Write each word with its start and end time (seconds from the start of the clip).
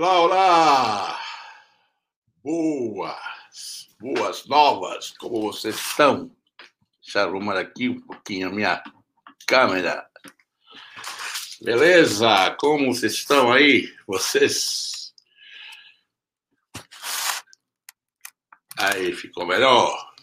Olá, 0.00 0.18
olá! 0.18 1.20
Boas, 2.42 3.94
boas 4.00 4.46
novas, 4.46 5.10
como 5.18 5.42
vocês 5.42 5.76
estão? 5.76 6.34
Deixa 7.02 7.18
eu 7.18 7.28
arrumar 7.28 7.58
aqui 7.58 7.90
um 7.90 8.00
pouquinho 8.00 8.48
a 8.48 8.50
minha 8.50 8.82
câmera. 9.46 10.10
Beleza? 11.60 12.56
Como 12.58 12.94
vocês 12.94 13.12
estão 13.12 13.52
aí? 13.52 13.94
Vocês? 14.06 15.12
Aí, 18.78 19.12
ficou 19.12 19.44
melhor. 19.44 20.14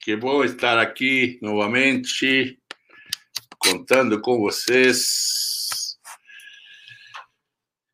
Que 0.00 0.16
bom 0.16 0.42
estar 0.42 0.76
aqui 0.76 1.38
novamente 1.40 2.60
contando 3.66 4.20
com 4.20 4.38
vocês 4.38 5.98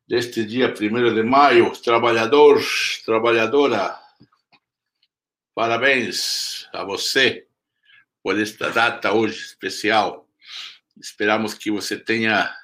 deste 0.07 0.45
dia 0.45 0.67
1 0.67 1.15
de 1.15 1.23
maio, 1.23 1.71
trabalhador, 1.77 2.61
trabalhadora, 3.03 3.99
parabéns 5.55 6.69
a 6.71 6.83
você 6.83 7.47
por 8.21 8.39
esta 8.39 8.69
data 8.69 9.13
hoje 9.13 9.39
especial. 9.39 10.29
Esperamos 11.01 11.55
que 11.55 11.71
você 11.71 11.97
tenha 11.97 12.55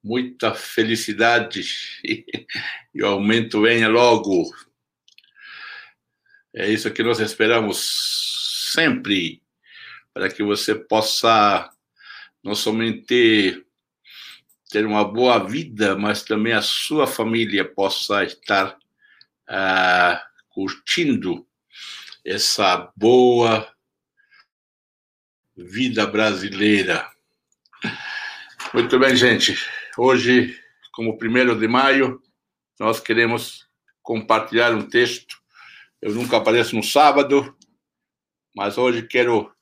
muita 0.00 0.54
felicidade 0.54 1.64
e 2.94 3.02
o 3.02 3.06
aumento 3.06 3.62
venha 3.62 3.88
logo. 3.88 4.54
É 6.54 6.70
isso 6.70 6.92
que 6.92 7.02
nós 7.02 7.18
esperamos 7.18 8.70
sempre 8.72 9.43
para 10.14 10.30
que 10.30 10.44
você 10.44 10.76
possa 10.76 11.68
não 12.42 12.54
somente 12.54 13.66
ter 14.70 14.86
uma 14.86 15.04
boa 15.04 15.38
vida, 15.40 15.96
mas 15.96 16.22
também 16.22 16.52
a 16.52 16.62
sua 16.62 17.06
família 17.06 17.64
possa 17.64 18.22
estar 18.24 18.78
ah, 19.48 20.24
curtindo 20.48 21.46
essa 22.24 22.90
boa 22.96 23.68
vida 25.56 26.06
brasileira. 26.06 27.10
Muito 28.72 28.98
bem, 28.98 29.14
gente. 29.14 29.56
Hoje, 29.96 30.58
como 30.92 31.18
primeiro 31.18 31.58
de 31.58 31.68
maio, 31.68 32.22
nós 32.78 32.98
queremos 32.98 33.68
compartilhar 34.02 34.72
um 34.74 34.82
texto. 34.82 35.40
Eu 36.00 36.14
nunca 36.14 36.36
apareço 36.36 36.74
no 36.74 36.82
sábado, 36.82 37.56
mas 38.54 38.76
hoje 38.76 39.06
quero 39.06 39.53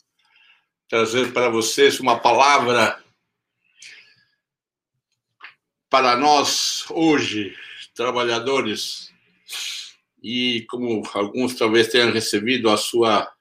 trazer 0.93 1.33
para 1.33 1.49
vocês 1.49 1.99
uma 2.01 2.21
palavra 2.21 3.03
para 5.89 6.19
nós 6.19 6.85
hoje, 6.91 7.57
trabalhadores, 7.95 9.11
e 10.23 10.67
como 10.69 11.03
alguns 11.15 11.55
talvez 11.55 11.89
tenham 11.89 12.13
recebido 12.13 12.69
a 12.69 12.77
sua 12.77 13.33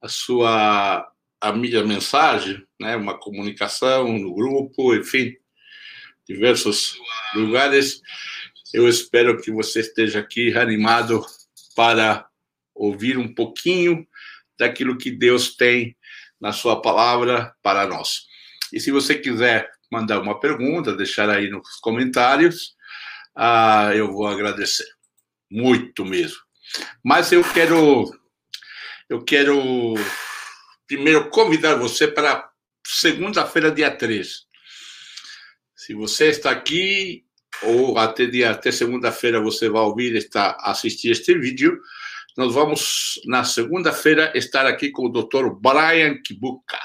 a 0.00 0.06
sua 0.08 1.12
a 1.40 1.52
minha 1.52 1.82
mensagem, 1.82 2.64
né, 2.80 2.94
uma 2.94 3.18
comunicação 3.18 4.16
no 4.16 4.32
grupo, 4.32 4.94
enfim, 4.94 5.36
diversos 6.24 7.00
lugares. 7.34 8.00
Eu 8.72 8.88
espero 8.88 9.42
que 9.42 9.50
você 9.50 9.80
esteja 9.80 10.20
aqui 10.20 10.56
animado 10.56 11.26
para 11.74 12.28
ouvir 12.76 13.18
um 13.18 13.34
pouquinho 13.34 14.06
daquilo 14.56 14.96
que 14.96 15.10
Deus 15.10 15.56
tem 15.56 15.97
na 16.40 16.52
sua 16.52 16.80
palavra 16.80 17.54
para 17.62 17.86
nós. 17.86 18.26
E 18.72 18.80
se 18.80 18.90
você 18.90 19.14
quiser 19.14 19.68
mandar 19.90 20.20
uma 20.20 20.38
pergunta, 20.38 20.94
deixar 20.94 21.30
aí 21.30 21.48
nos 21.48 21.76
comentários, 21.80 22.74
ah, 23.34 23.90
eu 23.94 24.12
vou 24.12 24.26
agradecer. 24.26 24.86
Muito 25.50 26.04
mesmo. 26.04 26.38
Mas 27.02 27.32
eu 27.32 27.42
quero, 27.42 28.12
eu 29.08 29.24
quero 29.24 29.94
primeiro 30.86 31.30
convidar 31.30 31.76
você 31.76 32.06
para 32.06 32.50
segunda-feira, 32.86 33.70
dia 33.70 33.90
3. 33.90 34.46
Se 35.74 35.94
você 35.94 36.28
está 36.28 36.50
aqui, 36.50 37.24
ou 37.62 37.98
até 37.98 38.26
dia 38.26 38.50
até 38.50 38.70
segunda-feira 38.70 39.40
você 39.40 39.68
vai 39.68 39.82
ouvir, 39.82 40.14
está 40.14 40.56
assistir 40.60 41.10
este 41.10 41.36
vídeo, 41.38 41.80
nós 42.38 42.54
vamos, 42.54 43.20
na 43.24 43.42
segunda-feira, 43.42 44.30
estar 44.32 44.64
aqui 44.64 44.92
com 44.92 45.06
o 45.06 45.08
Dr. 45.08 45.50
Brian 45.60 46.22
Kibuka. 46.22 46.78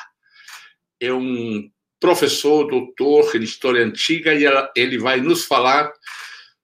É 1.00 1.14
um 1.14 1.70
professor, 2.00 2.68
doutor 2.68 3.36
em 3.36 3.44
História 3.44 3.86
Antiga, 3.86 4.34
e 4.34 4.46
ele 4.76 4.98
vai 4.98 5.22
nos 5.22 5.46
falar 5.46 5.94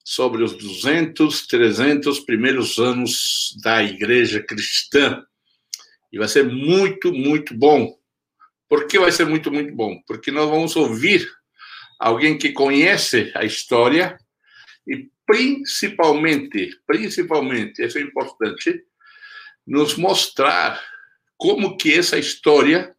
sobre 0.03 0.43
os 0.43 0.53
200, 0.53 1.45
300 1.45 2.21
primeiros 2.21 2.79
anos 2.79 3.55
da 3.61 3.83
Igreja 3.83 4.41
Cristã. 4.41 5.23
E 6.11 6.17
vai 6.17 6.27
ser 6.27 6.45
muito, 6.45 7.13
muito 7.13 7.53
bom. 7.53 7.95
Por 8.67 8.87
que 8.87 8.97
vai 8.97 9.11
ser 9.11 9.27
muito, 9.27 9.51
muito 9.51 9.71
bom? 9.75 10.01
Porque 10.07 10.31
nós 10.31 10.49
vamos 10.49 10.75
ouvir 10.75 11.31
alguém 11.99 12.39
que 12.39 12.53
conhece 12.53 13.31
a 13.35 13.45
história 13.45 14.17
e 14.87 15.07
principalmente, 15.29 16.75
principalmente, 16.87 17.85
isso 17.85 17.99
é 17.99 18.01
importante, 18.01 18.83
nos 19.65 19.95
mostrar 19.95 20.83
como 21.37 21.77
que 21.77 21.93
essa 21.93 22.17
história 22.17 22.95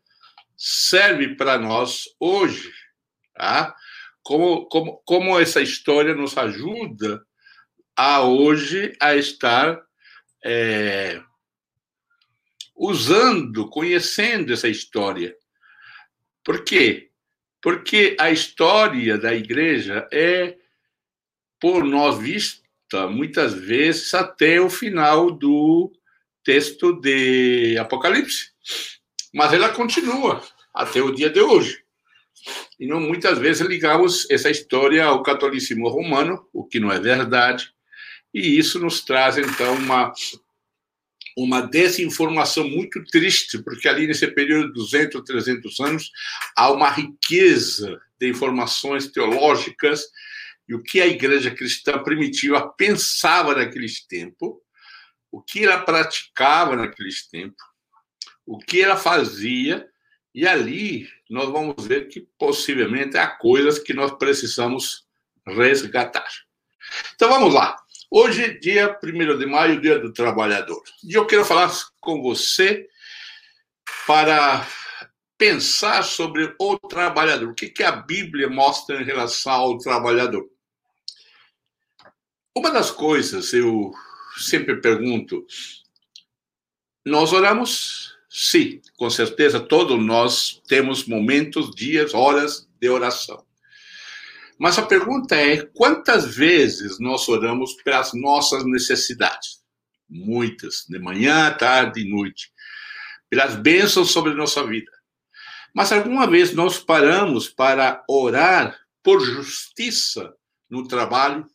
serve 0.56 1.34
para 1.34 1.58
nós 1.58 2.04
hoje, 2.20 2.72
tá? 3.34 3.74
Como, 4.22 4.66
como, 4.66 5.02
como 5.04 5.40
essa 5.40 5.60
história 5.60 6.14
nos 6.14 6.38
ajuda 6.38 7.20
a 7.96 8.22
hoje 8.22 8.96
a 9.00 9.16
estar 9.16 9.82
é, 10.44 11.20
usando, 12.76 13.68
conhecendo 13.68 14.52
essa 14.52 14.68
história. 14.68 15.34
Por 16.44 16.62
quê? 16.62 17.10
Porque 17.60 18.16
a 18.20 18.30
história 18.30 19.18
da 19.18 19.34
igreja 19.34 20.06
é 20.12 20.59
por 21.60 21.84
nós 21.84 22.18
vista 22.18 22.60
muitas 23.08 23.54
vezes 23.54 24.12
até 24.14 24.60
o 24.60 24.70
final 24.70 25.30
do 25.30 25.92
texto 26.42 26.92
de 27.00 27.76
Apocalipse. 27.78 28.50
Mas 29.32 29.52
ela 29.52 29.68
continua 29.68 30.42
até 30.74 31.00
o 31.00 31.14
dia 31.14 31.30
de 31.30 31.40
hoje. 31.40 31.82
E 32.78 32.86
não 32.86 33.00
muitas 33.00 33.38
vezes 33.38 33.66
ligamos 33.66 34.28
essa 34.30 34.50
história 34.50 35.04
ao 35.04 35.22
catolicismo 35.22 35.88
romano, 35.88 36.48
o 36.52 36.64
que 36.64 36.80
não 36.80 36.90
é 36.90 36.98
verdade. 36.98 37.70
E 38.32 38.58
isso 38.58 38.78
nos 38.78 39.02
traz 39.02 39.36
então 39.36 39.74
uma 39.74 40.12
uma 41.36 41.62
desinformação 41.62 42.68
muito 42.68 43.02
triste, 43.04 43.58
porque 43.58 43.88
ali 43.88 44.06
nesse 44.06 44.26
período 44.26 44.68
de 44.68 44.74
200, 44.74 45.22
300 45.22 45.80
anos 45.80 46.10
há 46.56 46.70
uma 46.70 46.90
riqueza 46.90 48.00
de 48.18 48.28
informações 48.28 49.06
teológicas 49.06 50.02
e 50.70 50.74
o 50.74 50.80
que 50.80 51.00
a 51.00 51.06
igreja 51.08 51.50
cristã 51.50 52.00
primitiva 52.00 52.72
pensava 52.78 53.56
naqueles 53.56 54.06
tempos, 54.06 54.50
o 55.28 55.42
que 55.42 55.64
ela 55.64 55.82
praticava 55.82 56.76
naqueles 56.76 57.26
tempos, 57.26 57.60
o 58.46 58.56
que 58.56 58.80
ela 58.80 58.96
fazia, 58.96 59.90
e 60.32 60.46
ali 60.46 61.08
nós 61.28 61.50
vamos 61.50 61.84
ver 61.84 62.06
que 62.06 62.20
possivelmente 62.38 63.18
há 63.18 63.26
coisas 63.26 63.80
que 63.80 63.92
nós 63.92 64.12
precisamos 64.12 65.04
resgatar. 65.44 66.28
Então 67.16 67.28
vamos 67.28 67.52
lá. 67.52 67.76
Hoje, 68.08 68.56
dia 68.60 68.96
1 69.02 69.38
de 69.38 69.46
maio, 69.46 69.80
dia 69.80 69.98
do 69.98 70.12
trabalhador. 70.12 70.80
E 71.02 71.14
eu 71.14 71.26
quero 71.26 71.44
falar 71.44 71.68
com 72.00 72.22
você 72.22 72.86
para 74.06 74.64
pensar 75.36 76.04
sobre 76.04 76.54
o 76.60 76.78
trabalhador. 76.78 77.48
O 77.48 77.54
que, 77.54 77.68
que 77.70 77.82
a 77.82 77.90
Bíblia 77.90 78.48
mostra 78.48 79.02
em 79.02 79.04
relação 79.04 79.52
ao 79.52 79.78
trabalhador? 79.78 80.48
Uma 82.56 82.70
das 82.70 82.90
coisas 82.90 83.52
eu 83.52 83.92
sempre 84.36 84.80
pergunto: 84.80 85.46
nós 87.06 87.32
oramos? 87.32 88.18
Sim, 88.28 88.80
com 88.96 89.10
certeza, 89.10 89.58
todos 89.58 89.98
nós 90.04 90.62
temos 90.68 91.04
momentos, 91.04 91.74
dias, 91.74 92.14
horas 92.14 92.68
de 92.80 92.88
oração. 92.88 93.44
Mas 94.58 94.78
a 94.78 94.82
pergunta 94.86 95.36
é: 95.36 95.64
quantas 95.64 96.34
vezes 96.34 96.98
nós 96.98 97.28
oramos 97.28 97.74
pelas 97.82 98.12
nossas 98.14 98.64
necessidades? 98.64 99.60
Muitas, 100.08 100.84
de 100.88 100.98
manhã, 100.98 101.52
tarde 101.52 102.00
e 102.00 102.10
noite, 102.10 102.52
pelas 103.28 103.54
bênçãos 103.54 104.10
sobre 104.10 104.34
nossa 104.34 104.66
vida. 104.66 104.90
Mas 105.72 105.92
alguma 105.92 106.26
vez 106.26 106.52
nós 106.52 106.78
paramos 106.78 107.48
para 107.48 108.04
orar 108.08 108.76
por 109.02 109.20
justiça 109.20 110.34
no 110.68 110.86
trabalho, 110.86 111.46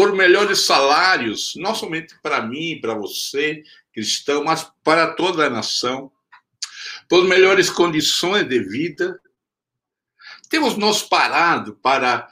por 0.00 0.14
melhores 0.14 0.60
salários, 0.60 1.52
não 1.56 1.74
somente 1.74 2.18
para 2.22 2.40
mim, 2.40 2.80
para 2.80 2.94
você, 2.94 3.62
cristão, 3.92 4.42
mas 4.42 4.66
para 4.82 5.12
toda 5.12 5.44
a 5.44 5.50
nação, 5.50 6.10
por 7.06 7.22
melhores 7.24 7.68
condições 7.68 8.48
de 8.48 8.60
vida. 8.60 9.20
Temos 10.48 10.78
nos 10.78 11.02
parado 11.02 11.76
para 11.82 12.26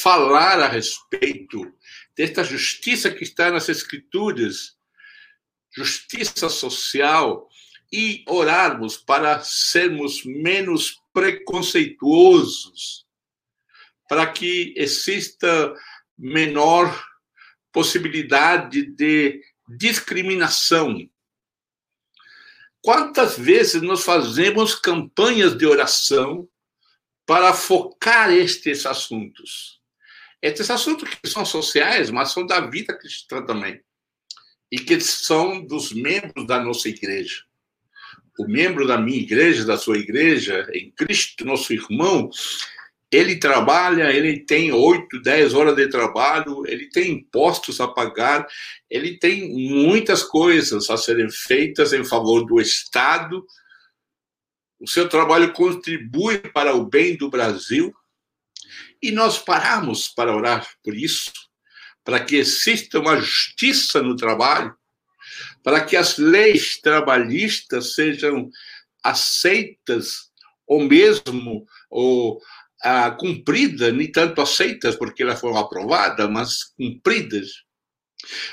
falar 0.00 0.60
a 0.60 0.68
respeito 0.68 1.60
desta 2.16 2.44
justiça 2.44 3.10
que 3.10 3.24
está 3.24 3.50
nas 3.50 3.68
Escrituras, 3.68 4.76
justiça 5.74 6.48
social, 6.48 7.48
e 7.92 8.22
orarmos 8.28 8.96
para 8.96 9.40
sermos 9.40 10.24
menos 10.24 11.02
preconceituosos, 11.12 13.04
para 14.08 14.24
que 14.30 14.72
exista 14.76 15.74
menor 16.18 17.06
possibilidade 17.72 18.86
de 18.86 19.40
discriminação. 19.68 21.08
Quantas 22.80 23.38
vezes 23.38 23.82
nós 23.82 24.02
fazemos 24.02 24.74
campanhas 24.74 25.56
de 25.56 25.66
oração 25.66 26.48
para 27.26 27.52
focar 27.52 28.32
estes 28.32 28.86
assuntos? 28.86 29.80
Estes 30.40 30.70
assuntos 30.70 31.08
que 31.08 31.28
são 31.28 31.44
sociais, 31.44 32.10
mas 32.10 32.32
são 32.32 32.46
da 32.46 32.60
vida 32.60 32.96
cristã 32.96 33.44
também. 33.44 33.80
E 34.70 34.78
que 34.78 35.00
são 35.00 35.64
dos 35.64 35.92
membros 35.92 36.46
da 36.46 36.62
nossa 36.62 36.88
igreja. 36.88 37.44
O 38.38 38.46
membro 38.46 38.86
da 38.86 38.96
minha 38.96 39.18
igreja, 39.18 39.64
da 39.64 39.76
sua 39.76 39.98
igreja, 39.98 40.68
em 40.72 40.92
Cristo, 40.92 41.44
nosso 41.44 41.72
irmão, 41.72 42.30
ele 43.10 43.36
trabalha, 43.36 44.12
ele 44.12 44.40
tem 44.40 44.70
8, 44.70 45.22
10 45.22 45.54
horas 45.54 45.74
de 45.74 45.88
trabalho, 45.88 46.62
ele 46.66 46.90
tem 46.90 47.12
impostos 47.12 47.80
a 47.80 47.88
pagar, 47.88 48.46
ele 48.88 49.18
tem 49.18 49.48
muitas 49.50 50.22
coisas 50.22 50.90
a 50.90 50.96
serem 50.96 51.30
feitas 51.30 51.94
em 51.94 52.04
favor 52.04 52.44
do 52.44 52.60
Estado. 52.60 53.46
O 54.78 54.86
seu 54.86 55.08
trabalho 55.08 55.52
contribui 55.54 56.38
para 56.38 56.74
o 56.74 56.84
bem 56.84 57.16
do 57.16 57.30
Brasil. 57.30 57.94
E 59.00 59.10
nós 59.10 59.38
paramos 59.38 60.08
para 60.08 60.36
orar 60.36 60.68
por 60.82 60.94
isso, 60.94 61.32
para 62.04 62.22
que 62.22 62.36
exista 62.36 62.98
uma 62.98 63.16
justiça 63.16 64.02
no 64.02 64.16
trabalho, 64.16 64.74
para 65.62 65.82
que 65.82 65.96
as 65.96 66.18
leis 66.18 66.78
trabalhistas 66.78 67.94
sejam 67.94 68.50
aceitas, 69.02 70.30
ou 70.66 70.80
mesmo 70.80 71.64
ou 71.88 72.42
ah, 72.82 73.10
cumpridas, 73.10 73.92
nem 73.92 74.10
tanto 74.10 74.40
aceitas 74.40 74.96
porque 74.96 75.22
elas 75.22 75.40
foram 75.40 75.56
aprovadas, 75.56 76.30
mas 76.30 76.64
cumpridas. 76.76 77.64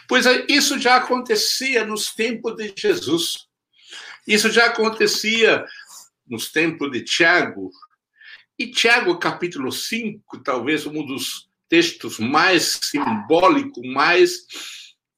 Pois 0.07 0.25
é, 0.25 0.45
isso 0.49 0.79
já 0.79 0.97
acontecia 0.97 1.85
nos 1.85 2.13
tempos 2.13 2.55
de 2.55 2.73
Jesus. 2.75 3.47
Isso 4.27 4.49
já 4.51 4.67
acontecia 4.67 5.65
nos 6.27 6.51
tempos 6.51 6.91
de 6.91 7.03
Tiago. 7.03 7.69
E 8.57 8.71
Tiago, 8.71 9.17
capítulo 9.19 9.71
5, 9.71 10.41
talvez 10.43 10.85
um 10.85 11.05
dos 11.05 11.49
textos 11.67 12.19
mais 12.19 12.79
simbólicos, 12.83 13.83
mais 13.93 14.45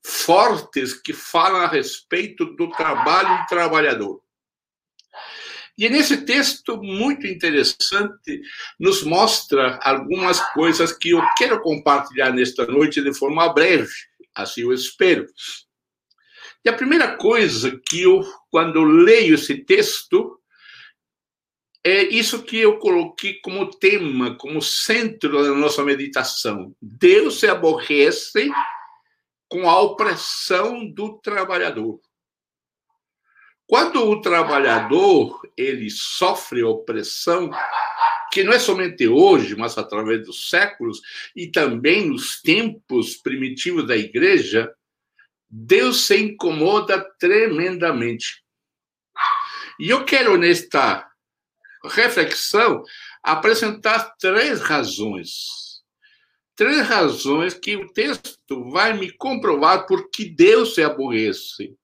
fortes 0.04 0.94
que 0.94 1.14
falam 1.14 1.62
a 1.62 1.68
respeito 1.68 2.46
do 2.46 2.70
trabalho 2.70 3.44
do 3.44 3.48
trabalhador. 3.48 4.22
E 5.78 5.88
nesse 5.90 6.26
texto 6.26 6.82
muito 6.82 7.28
interessante, 7.28 8.42
nos 8.80 9.04
mostra 9.04 9.80
algumas 9.84 10.40
coisas 10.54 10.92
que 10.92 11.12
eu 11.12 11.22
quero 11.38 11.62
compartilhar 11.62 12.32
nesta 12.32 12.66
noite 12.66 13.02
de 13.02 13.14
forma 13.14 13.54
breve, 13.54 13.92
assim 14.34 14.62
eu 14.62 14.74
espero. 14.74 15.28
E 16.66 16.70
a 16.70 16.74
primeira 16.74 17.16
coisa 17.16 17.80
que 17.88 18.02
eu, 18.02 18.22
quando 18.50 18.84
leio 18.84 19.36
esse 19.36 19.56
texto, 19.64 20.42
é 21.84 22.02
isso 22.04 22.44
que 22.44 22.58
eu 22.58 22.80
coloquei 22.80 23.40
como 23.42 23.70
tema, 23.70 24.36
como 24.36 24.62
centro 24.62 25.44
da 25.44 25.54
nossa 25.54 25.84
meditação. 25.84 26.76
Deus 26.82 27.40
se 27.40 27.48
aborrece 27.48 28.50
com 29.48 29.70
a 29.70 29.80
opressão 29.80 30.86
do 30.92 31.20
trabalhador. 31.20 32.02
Quando 33.68 34.10
o 34.10 34.22
trabalhador 34.22 35.42
ele 35.58 35.90
sofre 35.90 36.64
opressão, 36.64 37.52
que 38.32 38.42
não 38.42 38.54
é 38.54 38.60
somente 38.60 39.06
hoje, 39.08 39.58
mas 39.58 39.78
através 39.78 40.26
dos 40.26 40.50
séculos 40.50 41.02
e 41.36 41.52
também 41.52 42.08
nos 42.08 42.42
tempos 42.42 43.18
primitivos 43.18 43.86
da 43.86 43.98
igreja, 43.98 44.74
Deus 45.50 46.06
se 46.06 46.18
incomoda 46.18 47.02
tremendamente. 47.20 48.42
E 49.80 49.90
eu 49.90 50.06
quero 50.06 50.38
nesta 50.38 51.06
reflexão 51.84 52.84
apresentar 53.22 54.16
três 54.18 54.62
razões. 54.62 55.82
Três 56.56 56.88
razões 56.88 57.54
que 57.54 57.76
o 57.76 57.92
texto 57.92 58.70
vai 58.70 58.94
me 58.94 59.12
comprovar 59.12 59.86
por 59.86 60.10
que 60.10 60.26
Deus 60.26 60.74
se 60.74 60.82
aborrece. 60.82 61.78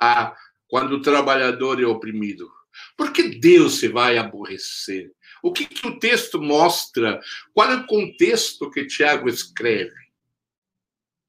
A 0.00 0.36
quando 0.68 0.92
o 0.92 1.02
trabalhador 1.02 1.82
é 1.82 1.86
oprimido? 1.86 2.48
Por 2.96 3.12
que 3.12 3.22
Deus 3.24 3.78
se 3.78 3.88
vai 3.88 4.18
aborrecer? 4.18 5.10
O 5.42 5.52
que, 5.52 5.64
que 5.64 5.86
o 5.86 5.98
texto 5.98 6.40
mostra? 6.40 7.20
Qual 7.52 7.70
é 7.70 7.76
o 7.76 7.86
contexto 7.86 8.70
que 8.70 8.86
Tiago 8.86 9.28
escreve? 9.28 9.96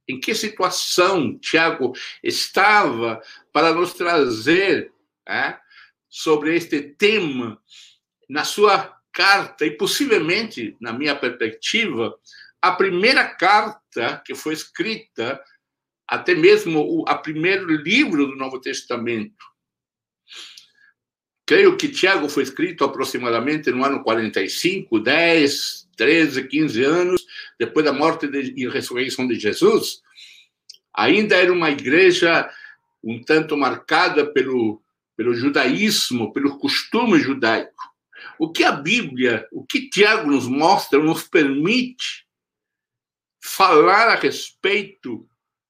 Em 0.08 0.20
que 0.20 0.34
situação 0.34 1.38
Tiago 1.38 1.94
estava 2.24 3.22
para 3.54 3.74
nos 3.74 3.94
trazer 3.94 4.92
é, 5.28 5.58
sobre 6.10 6.56
este 6.56 6.82
tema 6.82 7.62
na 8.28 8.44
sua 8.44 8.98
carta 9.12 9.66
e 9.66 9.72
possivelmente, 9.72 10.76
na 10.82 10.92
minha 10.92 11.16
perspectiva, 11.16 12.16
a 12.62 12.72
primeira 12.72 13.26
carta 13.26 14.22
que 14.26 14.34
foi 14.36 14.54
escrita 14.54 15.42
até 16.10 16.34
mesmo 16.34 16.82
o 16.82 17.08
a 17.08 17.14
primeiro 17.16 17.72
livro 17.72 18.26
do 18.26 18.36
Novo 18.36 18.60
Testamento. 18.60 19.46
Creio 21.46 21.78
que 21.78 21.88
Tiago 21.88 22.28
foi 22.28 22.44
escrito 22.44 22.84
aproximadamente 22.84 23.70
no 23.70 23.86
ano 23.86 24.04
45, 24.04 25.00
10, 25.00 25.88
13, 25.96 26.48
15 26.48 26.84
anos 26.84 27.26
depois 27.60 27.86
da 27.86 27.94
morte 27.94 28.26
e 28.26 28.68
ressurreição 28.68 29.28
de 29.28 29.36
Jesus. 29.36 30.02
Ainda 30.96 31.36
era 31.36 31.54
uma 31.54 31.70
igreja 31.70 32.50
um 33.04 33.22
tanto 33.24 33.56
marcada 33.56 34.26
pelo, 34.34 34.82
pelo 35.16 35.36
judaísmo, 35.36 36.34
pelo 36.34 36.58
costume 36.58 37.20
judaico. 37.20 37.84
O 38.40 38.52
que 38.52 38.64
a 38.64 38.72
Bíblia, 38.72 39.48
o 39.52 39.64
que 39.64 39.90
Tiago 39.90 40.32
nos 40.32 40.48
mostra, 40.48 40.98
nos 40.98 41.24
permite 41.24 42.26
falar 43.42 44.10
a 44.10 44.16
respeito 44.16 45.29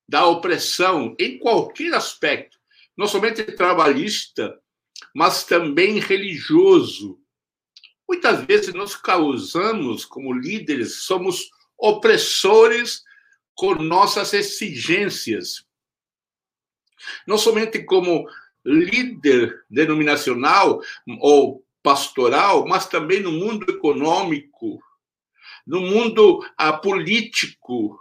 da 0.09 0.25
opressão 0.25 1.15
em 1.19 1.37
qualquer 1.37 1.93
aspecto, 1.93 2.57
não 2.97 3.05
somente 3.05 3.43
trabalhista, 3.43 4.59
mas 5.13 5.43
também 5.43 5.99
religioso. 5.99 7.19
Muitas 8.07 8.43
vezes 8.43 8.73
nós 8.73 8.95
causamos, 8.95 10.05
como 10.05 10.33
líderes, 10.33 11.03
somos 11.03 11.51
opressores 11.77 13.03
com 13.53 13.75
nossas 13.75 14.33
exigências. 14.33 15.63
Não 17.27 17.37
somente 17.37 17.83
como 17.83 18.27
líder 18.65 19.63
denominacional 19.69 20.81
ou 21.21 21.63
pastoral, 21.83 22.67
mas 22.67 22.87
também 22.87 23.21
no 23.21 23.31
mundo 23.31 23.69
econômico, 23.69 24.81
no 25.67 25.81
mundo 25.81 26.43
ah, 26.57 26.73
político, 26.73 27.99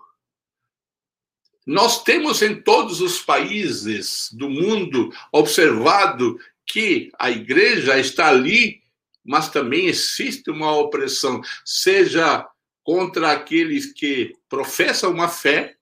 nós 1.68 2.02
temos 2.02 2.40
em 2.40 2.62
todos 2.62 3.02
os 3.02 3.20
países 3.20 4.30
do 4.32 4.48
mundo 4.48 5.12
observado 5.30 6.40
que 6.66 7.10
a 7.18 7.30
igreja 7.30 7.98
está 7.98 8.28
ali, 8.28 8.82
mas 9.22 9.50
também 9.50 9.87
existe 9.87 10.50
uma 10.50 10.75
opressão, 10.75 11.42
seja 11.66 12.48
contra 12.82 13.32
aqueles 13.32 13.92
que 13.92 14.34
professam 14.48 15.10
uma 15.10 15.28
fé 15.28 15.76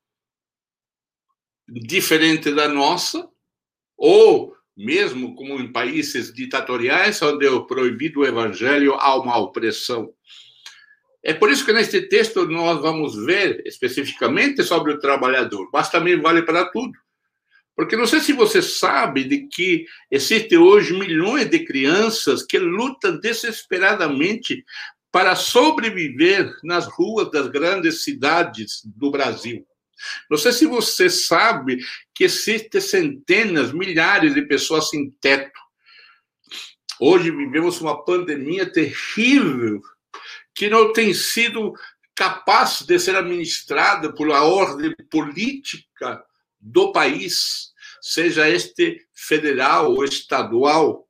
diferente 1.69 2.51
da 2.51 2.67
nossa, 2.67 3.31
ou 3.97 4.57
mesmo 4.77 5.37
como 5.37 5.61
em 5.61 5.71
países 5.71 6.35
ditatoriais, 6.35 7.23
onde 7.23 7.47
é 7.47 7.61
proibido 7.61 8.21
o 8.21 8.27
evangelho, 8.27 8.95
há 8.95 9.15
uma 9.15 9.39
opressão. 9.39 10.13
É 11.29 11.35
por 11.35 11.51
isso 11.51 11.67
que 11.67 11.73
neste 11.73 12.03
texto 12.03 12.47
nós 12.47 12.81
vamos 12.81 13.17
ver 13.17 13.61
especificamente 13.67 14.63
sobre 14.63 14.93
o 14.93 15.01
trabalhador, 15.01 15.69
mas 15.73 15.91
também 15.91 16.21
vale 16.21 16.43
para 16.43 16.67
tudo. 16.67 16.97
Porque 17.75 17.97
não 17.97 18.07
sei 18.07 18.21
se 18.21 18.33
você 18.33 18.63
sabe 18.63 19.25
de 19.25 19.49
que 19.49 19.87
existem 20.09 20.57
hoje 20.57 20.97
milhões 20.97 21.51
de 21.51 21.65
crianças 21.65 22.45
que 22.45 22.61
lutam 22.61 23.19
desesperadamente 23.19 24.65
para 25.11 25.35
sobreviver 25.35 26.49
nas 26.63 26.87
ruas 26.87 27.29
das 27.33 27.49
grandes 27.49 28.05
cidades 28.05 28.83
do 28.85 29.11
Brasil. 29.11 29.67
Não 30.31 30.39
sei 30.39 30.53
se 30.53 30.65
você 30.65 31.11
sabe 31.11 31.79
que 32.15 32.23
existem 32.23 32.81
centenas, 32.81 33.73
milhares 33.73 34.33
de 34.33 34.43
pessoas 34.43 34.91
sem 34.91 35.11
teto. 35.21 35.59
Hoje 37.01 37.33
vivemos 37.33 37.81
uma 37.81 38.05
pandemia 38.05 38.65
terrível 38.65 39.81
que 40.57 40.71
não 40.71 40.91
tem 40.91 41.13
sido 41.13 41.75
capaz 42.15 42.81
de 42.81 42.99
ser 42.99 43.15
administrada 43.15 44.11
por 44.13 44.33
a 44.33 44.43
ordem 44.43 44.97
política 45.11 46.25
do 46.59 46.91
país, 46.93 47.75
seja 48.01 48.49
este 48.49 49.07
federal 49.13 49.93
ou 49.93 50.03
estadual, 50.03 51.07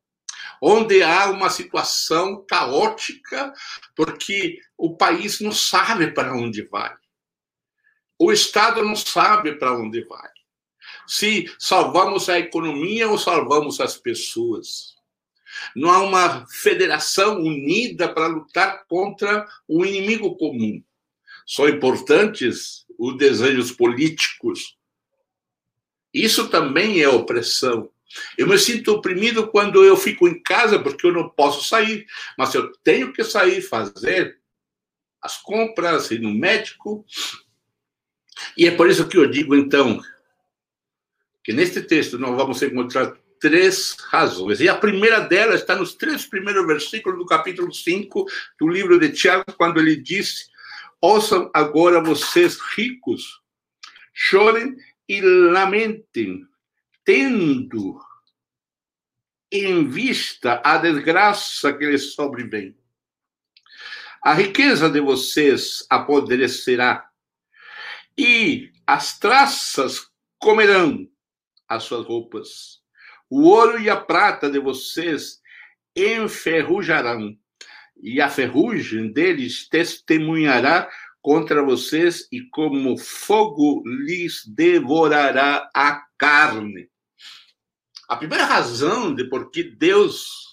onde 0.61 1.00
há 1.00 1.31
uma 1.31 1.49
situação 1.49 2.45
caótica, 2.45 3.53
porque 3.95 4.59
o 4.76 4.97
país 4.97 5.41
não 5.41 5.53
sabe 5.53 6.11
para 6.11 6.35
onde 6.35 6.62
vai. 6.62 6.93
O 8.19 8.33
Estado 8.33 8.83
não 8.83 8.97
sabe 8.97 9.55
para 9.55 9.79
onde 9.79 10.05
vai. 10.07 10.31
Se 11.07 11.55
salvamos 11.57 12.29
a 12.29 12.38
economia 12.38 13.09
ou 13.09 13.17
salvamos 13.17 13.81
as 13.81 13.97
pessoas. 13.97 14.96
Não 15.75 15.90
há 15.90 16.02
uma 16.02 16.46
federação 16.46 17.40
unida 17.40 18.08
para 18.08 18.26
lutar 18.26 18.84
contra 18.86 19.46
o 19.68 19.84
inimigo 19.84 20.36
comum. 20.36 20.82
São 21.46 21.68
importantes 21.68 22.84
os 22.98 23.16
desejos 23.16 23.70
políticos. 23.70 24.76
Isso 26.12 26.48
também 26.48 27.00
é 27.00 27.08
opressão. 27.08 27.90
Eu 28.38 28.46
me 28.46 28.58
sinto 28.58 28.92
oprimido 28.92 29.48
quando 29.48 29.84
eu 29.84 29.96
fico 29.96 30.26
em 30.26 30.40
casa 30.42 30.78
porque 30.78 31.06
eu 31.06 31.12
não 31.12 31.28
posso 31.28 31.68
sair, 31.68 32.06
mas 32.38 32.54
eu 32.54 32.72
tenho 32.78 33.12
que 33.12 33.22
sair 33.22 33.60
fazer 33.60 34.38
as 35.20 35.36
compras, 35.36 36.10
ir 36.10 36.20
no 36.20 36.32
médico. 36.32 37.04
E 38.56 38.66
é 38.66 38.70
por 38.70 38.88
isso 38.88 39.08
que 39.08 39.16
eu 39.16 39.28
digo, 39.28 39.54
então, 39.54 40.00
que 41.42 41.52
neste 41.52 41.82
texto 41.82 42.18
nós 42.18 42.34
vamos 42.36 42.62
encontrar 42.62 43.16
três 43.40 43.97
razões. 44.09 44.61
E 44.61 44.69
a 44.69 44.75
primeira 44.75 45.21
delas 45.21 45.61
está 45.61 45.75
nos 45.75 45.95
três 45.95 46.26
primeiros 46.26 46.66
versículos 46.66 47.19
do 47.19 47.26
capítulo 47.26 47.73
5 47.73 48.26
do 48.59 48.69
livro 48.69 48.99
de 48.99 49.11
Tiago, 49.11 49.45
quando 49.57 49.81
ele 49.81 49.97
diz: 49.97 50.49
Ouçam 51.00 51.50
agora 51.55 52.02
vocês 52.02 52.59
ricos, 52.76 53.40
chorem 54.12 54.76
e 55.09 55.21
lamentem, 55.21 56.47
tendo 57.05 58.00
em 59.50 59.88
vista 59.88 60.61
a 60.64 60.78
desgraça 60.78 61.73
que 61.73 61.87
lhes 61.87 62.14
sobrevém. 62.14 62.76
A 64.23 64.35
riqueza 64.35 64.90
de 64.90 65.00
vocês 65.00 65.87
apodrecerá, 65.88 67.09
e 68.19 68.73
as 68.87 69.19
traças 69.19 70.11
comerão 70.38 71.09
as 71.69 71.85
suas 71.85 72.07
roupas. 72.07 72.83
O 73.28 73.49
ouro 73.49 73.80
e 73.80 73.90
a 73.90 73.97
prata 73.97 74.50
de 74.50 74.59
vocês 74.59 75.40
enferrujarão, 75.97 77.37
e 78.00 78.21
a 78.21 78.28
ferrugem 78.28 79.12
deles 79.12 79.68
testemunhará 79.68 80.88
contra 81.21 81.62
vocês, 81.62 82.28
e 82.30 82.42
como 82.50 82.97
fogo 82.97 83.83
lhes 83.85 84.45
devorará 84.47 85.68
a 85.75 86.04
carne. 86.16 86.88
A 88.09 88.16
primeira 88.16 88.45
razão 88.45 89.12
de 89.12 89.25
por 89.25 89.50
que 89.50 89.64
Deus 89.64 90.47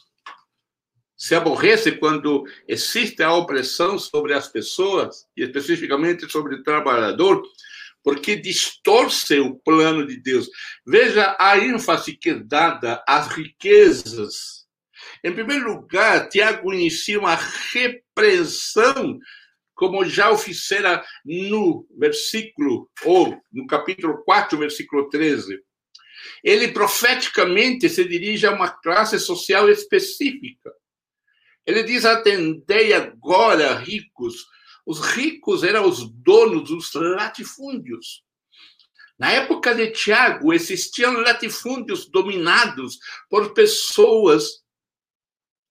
se 1.16 1.36
aborrece 1.36 1.92
quando 1.92 2.44
existe 2.68 3.22
a 3.22 3.34
opressão 3.34 4.00
sobre 4.00 4.34
as 4.34 4.48
pessoas, 4.48 5.28
e 5.38 5.44
especificamente 5.44 6.30
sobre 6.32 6.56
o 6.56 6.64
trabalhador, 6.64 7.44
porque 8.04 8.36
distorce 8.36 9.40
o 9.40 9.56
plano 9.56 10.06
de 10.06 10.18
Deus. 10.18 10.50
Veja 10.86 11.36
a 11.40 11.58
ênfase 11.58 12.18
que 12.18 12.32
é 12.32 12.36
dada 12.36 13.04
às 13.08 13.28
riquezas. 13.30 14.64
Em 15.24 15.32
primeiro 15.32 15.74
lugar, 15.74 16.28
Tiago 16.28 16.74
inicia 16.74 17.18
uma 17.18 17.36
repreensão, 17.72 19.18
como 19.74 20.06
já 20.06 20.30
o 20.30 20.38
fizera 20.38 21.04
no 21.26 21.88
versículo, 21.98 22.90
ou 23.06 23.42
no 23.52 23.66
capítulo 23.66 24.22
4, 24.26 24.58
versículo 24.58 25.10
13. 25.10 25.60
Ele 26.44 26.70
profeticamente 26.70 27.90
se 27.90 28.06
dirige 28.06 28.46
a 28.46 28.52
uma 28.52 28.70
classe 28.70 29.18
social 29.18 29.70
específica. 29.70 30.72
Ele 31.66 31.84
diz: 31.84 32.04
Atendei 32.06 32.94
agora, 32.94 33.76
ricos, 33.76 34.46
os 34.86 35.00
ricos 35.00 35.64
eram 35.64 35.88
os 35.88 36.10
donos 36.10 36.70
dos 36.70 36.94
latifúndios. 36.94 38.24
Na 39.18 39.32
época 39.32 39.74
de 39.74 39.92
Tiago, 39.92 40.54
existiam 40.54 41.14
latifúndios 41.14 42.10
dominados 42.10 42.98
por 43.30 43.54
pessoas 43.54 44.64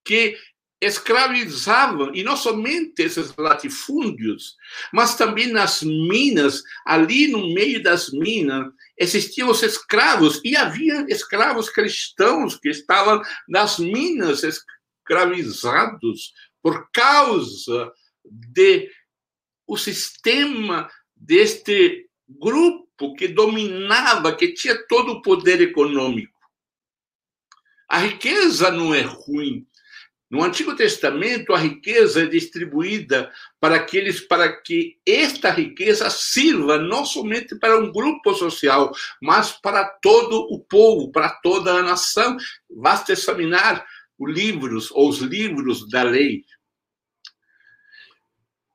que 0.04 0.38
escravizavam, 0.80 2.12
e 2.12 2.24
não 2.24 2.36
somente 2.36 3.02
esses 3.02 3.36
latifúndios, 3.36 4.56
mas 4.92 5.14
também 5.14 5.46
nas 5.46 5.80
minas, 5.82 6.60
ali 6.84 7.28
no 7.28 7.54
meio 7.54 7.80
das 7.80 8.10
minas, 8.10 8.66
existiam 8.98 9.48
os 9.48 9.62
escravos, 9.62 10.40
e 10.44 10.56
havia 10.56 11.06
escravos 11.08 11.70
cristãos 11.70 12.58
que 12.58 12.68
estavam 12.68 13.22
nas 13.48 13.78
minas 13.78 14.42
escravizados 14.42 16.32
por 16.60 16.90
causa 16.90 17.92
de 18.24 18.90
o 19.72 19.78
sistema 19.78 20.90
deste 21.16 22.06
grupo 22.28 23.14
que 23.14 23.26
dominava, 23.26 24.36
que 24.36 24.52
tinha 24.52 24.76
todo 24.86 25.12
o 25.12 25.22
poder 25.22 25.62
econômico. 25.62 26.38
A 27.88 27.98
riqueza 27.98 28.70
não 28.70 28.94
é 28.94 29.00
ruim. 29.00 29.66
No 30.30 30.44
Antigo 30.44 30.76
Testamento, 30.76 31.54
a 31.54 31.58
riqueza 31.58 32.22
é 32.22 32.26
distribuída 32.26 33.32
para 33.58 33.76
aqueles 33.76 34.20
para 34.20 34.60
que 34.60 34.98
esta 35.06 35.50
riqueza 35.50 36.10
sirva 36.10 36.76
não 36.76 37.06
somente 37.06 37.58
para 37.58 37.78
um 37.78 37.90
grupo 37.90 38.34
social, 38.34 38.92
mas 39.22 39.52
para 39.52 39.86
todo 40.02 40.48
o 40.50 40.60
povo, 40.60 41.10
para 41.10 41.30
toda 41.30 41.72
a 41.72 41.82
nação. 41.82 42.36
Basta 42.70 43.12
examinar 43.12 43.86
os 44.18 44.30
livros 44.30 44.90
ou 44.90 45.08
os 45.08 45.18
livros 45.20 45.88
da 45.88 46.02
lei. 46.02 46.44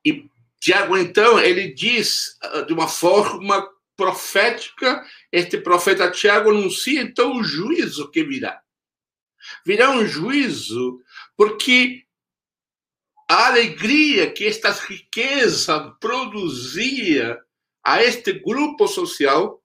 E 0.04 0.28
Tiago, 0.68 0.98
então, 0.98 1.40
ele 1.40 1.72
diz 1.72 2.36
ah, 2.42 2.60
de 2.60 2.74
uma 2.74 2.86
forma 2.86 3.66
profética, 3.96 5.02
este 5.32 5.56
profeta 5.56 6.10
Tiago 6.10 6.50
anuncia 6.50 7.00
então 7.00 7.38
o 7.38 7.42
juízo 7.42 8.10
que 8.10 8.22
virá. 8.22 8.60
Virá 9.64 9.90
um 9.90 10.06
juízo 10.06 11.00
porque 11.34 12.04
a 13.26 13.46
alegria 13.46 14.30
que 14.30 14.44
esta 14.44 14.70
riqueza 14.70 15.96
produzia 15.98 17.40
a 17.82 18.02
este 18.02 18.34
grupo 18.34 18.86
social 18.86 19.64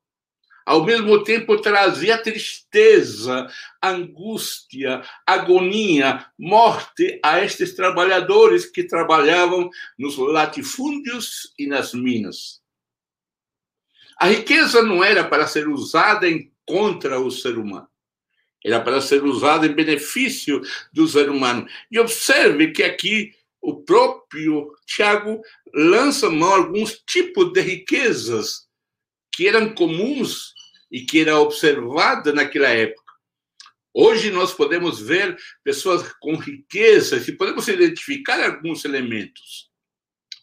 ao 0.65 0.85
mesmo 0.85 1.23
tempo 1.23 1.61
trazia 1.61 2.17
tristeza, 2.17 3.47
angústia, 3.81 5.01
agonia, 5.25 6.25
morte 6.37 7.19
a 7.23 7.43
estes 7.43 7.75
trabalhadores 7.75 8.65
que 8.65 8.83
trabalhavam 8.83 9.69
nos 9.97 10.17
latifúndios 10.17 11.53
e 11.57 11.67
nas 11.67 11.93
minas. 11.93 12.61
A 14.17 14.27
riqueza 14.27 14.81
não 14.81 15.03
era 15.03 15.23
para 15.23 15.47
ser 15.47 15.67
usada 15.67 16.29
em 16.29 16.51
contra 16.65 17.19
o 17.19 17.29
ser 17.29 17.57
humano. 17.57 17.87
Era 18.63 18.79
para 18.79 19.01
ser 19.01 19.23
usada 19.23 19.65
em 19.67 19.73
benefício 19.73 20.61
do 20.93 21.07
ser 21.07 21.29
humano. 21.29 21.67
E 21.91 21.99
observe 21.99 22.71
que 22.71 22.83
aqui 22.83 23.33
o 23.61 23.81
próprio 23.81 24.71
Tiago 24.85 25.41
lança 25.73 26.29
mão 26.29 26.53
alguns 26.53 27.01
tipos 27.05 27.51
de 27.51 27.61
riquezas 27.61 28.67
que 29.33 29.47
eram 29.47 29.73
comuns 29.73 30.52
e 30.93 31.01
que 31.01 31.21
era 31.21 31.39
observada 31.39 32.31
naquela 32.31 32.69
época. 32.69 33.01
Hoje 33.91 34.29
nós 34.29 34.53
podemos 34.53 34.99
ver 34.99 35.35
pessoas 35.63 36.13
com 36.19 36.35
riquezas 36.35 37.27
e 37.27 37.31
podemos 37.31 37.67
identificar 37.67 38.39
alguns 38.43 38.85
elementos. 38.85 39.71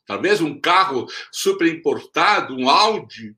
Talvez 0.04 0.40
um 0.40 0.61
carro 0.61 1.07
super 1.30 1.69
importado, 1.69 2.57
um 2.57 2.69
Audi, 2.69 3.37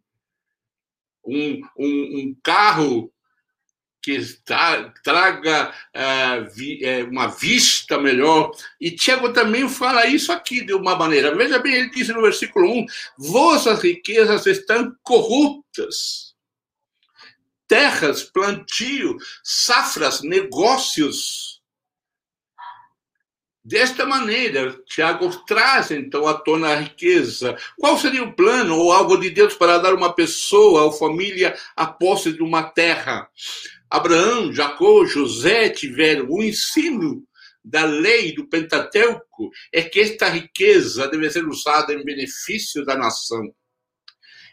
um, 1.23 1.61
um, 1.78 2.19
um 2.19 2.37
carro 2.42 3.12
que 4.00 4.19
traga 5.04 5.73
uh, 5.95 6.50
vi, 6.54 6.81
uh, 6.83 7.09
uma 7.11 7.28
vista 7.28 7.99
melhor. 7.99 8.50
E 8.81 8.90
Tiago 8.90 9.33
também 9.35 9.69
fala 9.69 10.07
isso 10.07 10.33
aqui 10.33 10.64
de 10.64 10.73
uma 10.73 10.97
maneira. 10.97 11.35
Veja 11.37 11.59
bem, 11.59 11.75
ele 11.75 11.90
diz 11.90 12.09
no 12.09 12.23
versículo 12.23 12.69
1: 12.71 12.87
Vossas 13.19 13.83
riquezas 13.83 14.47
estão 14.47 14.97
corruptas. 15.02 16.32
Terras, 17.73 18.23
plantio, 18.23 19.17
safras, 19.43 20.21
negócios. 20.21 21.62
Desta 23.64 24.05
maneira, 24.05 24.79
Tiago 24.85 25.31
traz 25.47 25.91
então 25.91 26.29
à 26.29 26.35
tona 26.35 26.69
a 26.69 26.75
riqueza. 26.75 27.57
Qual 27.79 27.97
seria 27.97 28.25
o 28.25 28.35
plano 28.35 28.76
ou 28.76 28.93
algo 28.93 29.17
de 29.17 29.31
Deus 29.31 29.55
para 29.55 29.79
dar 29.79 29.95
uma 29.95 30.12
pessoa 30.12 30.83
ou 30.83 30.93
família 30.93 31.57
a 31.75 31.87
posse 31.87 32.31
de 32.31 32.43
uma 32.43 32.62
terra? 32.62 33.26
Abraão, 33.88 34.52
Jacó, 34.52 35.07
José 35.07 35.71
tiveram 35.71 36.26
o 36.29 36.43
ensino 36.43 37.26
da 37.64 37.87
lei 37.87 38.35
do 38.35 38.47
Pentateuco 38.47 39.50
é 39.73 39.81
que 39.81 39.99
esta 39.99 40.29
riqueza 40.29 41.09
deve 41.09 41.31
ser 41.31 41.49
usada 41.49 41.95
em 41.95 42.05
benefício 42.05 42.85
da 42.85 42.99
nação. 42.99 43.50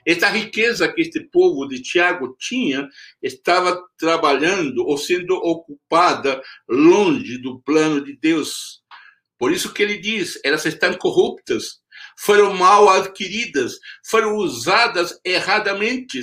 Esta 0.09 0.27
riqueza 0.27 0.91
que 0.91 1.03
este 1.03 1.19
povo 1.19 1.67
de 1.67 1.83
Tiago 1.83 2.35
tinha 2.39 2.89
estava 3.21 3.79
trabalhando 3.95 4.83
ou 4.83 4.97
sendo 4.97 5.35
ocupada 5.35 6.41
longe 6.67 7.37
do 7.37 7.59
plano 7.59 8.03
de 8.03 8.17
Deus. 8.17 8.81
Por 9.37 9.51
isso 9.51 9.71
que 9.71 9.83
ele 9.83 9.99
diz: 9.99 10.39
elas 10.43 10.65
estão 10.65 10.95
corruptas, 10.95 11.83
foram 12.17 12.55
mal 12.55 12.89
adquiridas, 12.89 13.77
foram 14.03 14.35
usadas 14.37 15.19
erradamente, 15.23 16.19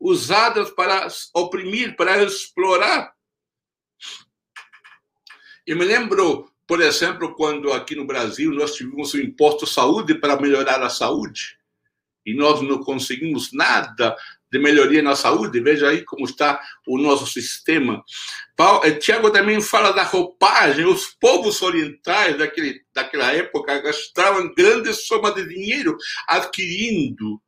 usadas 0.00 0.72
para 0.72 1.06
oprimir, 1.32 1.94
para 1.94 2.24
explorar. 2.24 3.12
Eu 5.64 5.76
me 5.76 5.84
lembro, 5.84 6.50
por 6.66 6.80
exemplo, 6.80 7.36
quando 7.36 7.72
aqui 7.72 7.94
no 7.94 8.04
Brasil 8.04 8.50
nós 8.50 8.74
tivemos 8.74 9.14
o 9.14 9.20
imposto 9.20 9.64
saúde 9.64 10.16
para 10.18 10.40
melhorar 10.40 10.82
a 10.82 10.90
saúde 10.90 11.56
e 12.26 12.34
nós 12.34 12.60
não 12.60 12.82
conseguimos 12.82 13.52
nada 13.52 14.16
de 14.50 14.58
melhoria 14.58 15.02
na 15.02 15.16
saúde, 15.16 15.60
veja 15.60 15.88
aí 15.88 16.04
como 16.04 16.24
está 16.24 16.60
o 16.86 16.98
nosso 16.98 17.26
sistema. 17.26 18.04
Paulo, 18.56 18.84
eh, 18.84 18.92
Tiago 18.92 19.30
também 19.30 19.60
fala 19.60 19.92
da 19.92 20.02
roupagem, 20.02 20.84
os 20.84 21.06
povos 21.20 21.62
orientais 21.62 22.36
daquele, 22.36 22.80
daquela 22.94 23.32
época 23.32 23.80
gastavam 23.80 24.52
grandes 24.54 25.06
somas 25.06 25.34
de 25.34 25.48
dinheiro 25.48 25.96
adquirindo 26.28 27.40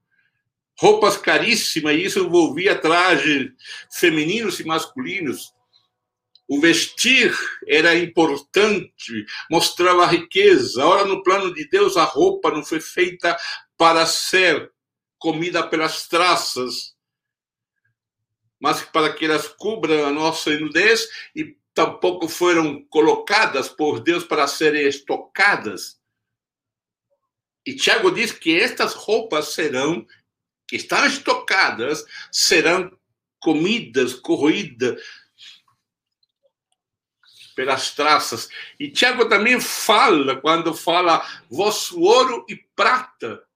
roupas 0.81 1.17
caríssimas, 1.17 1.97
e 1.97 2.05
isso 2.05 2.21
envolvia 2.21 2.79
trajes 2.79 3.51
femininos 3.93 4.61
e 4.61 4.65
masculinos. 4.65 5.53
O 6.47 6.61
vestir 6.61 7.37
era 7.67 7.95
importante, 7.95 9.27
mostrava 9.51 10.07
riqueza. 10.07 10.83
Ora, 10.87 11.05
no 11.05 11.23
plano 11.23 11.53
de 11.53 11.69
Deus, 11.69 11.97
a 11.97 12.05
roupa 12.05 12.51
não 12.51 12.65
foi 12.65 12.81
feita 12.81 13.37
para 13.79 14.05
ser 14.05 14.73
comida 15.19 15.67
pelas 15.67 16.09
traças, 16.09 16.97
mas 18.61 18.83
para 18.83 19.13
que 19.13 19.25
elas 19.25 19.47
cubram 19.47 20.05
a 20.05 20.11
nossa 20.11 20.51
nudez 20.59 21.09
e 21.35 21.57
tampouco 21.73 22.29
foram 22.29 22.85
colocadas 22.87 23.69
por 23.69 24.01
Deus 24.01 24.25
para 24.25 24.49
serem 24.49 24.87
estocadas. 24.87 26.01
E 27.65 27.77
Tiago 27.77 28.11
diz 28.11 28.33
que 28.33 28.59
estas 28.59 28.95
roupas 28.95 29.53
serão, 29.53 30.05
que 30.67 30.75
estão 30.75 31.07
estocadas, 31.07 32.05
serão 32.33 32.91
comidas, 33.39 34.15
corroídas 34.15 35.01
pelas 37.55 37.93
traças. 37.93 38.49
E 38.79 38.91
Tiago 38.91 39.29
também 39.29 39.61
fala, 39.61 40.41
quando 40.41 40.75
fala 40.75 41.25
vosso 41.49 42.01
ouro 42.01 42.45
e 42.49 42.57
prata, 42.57 43.48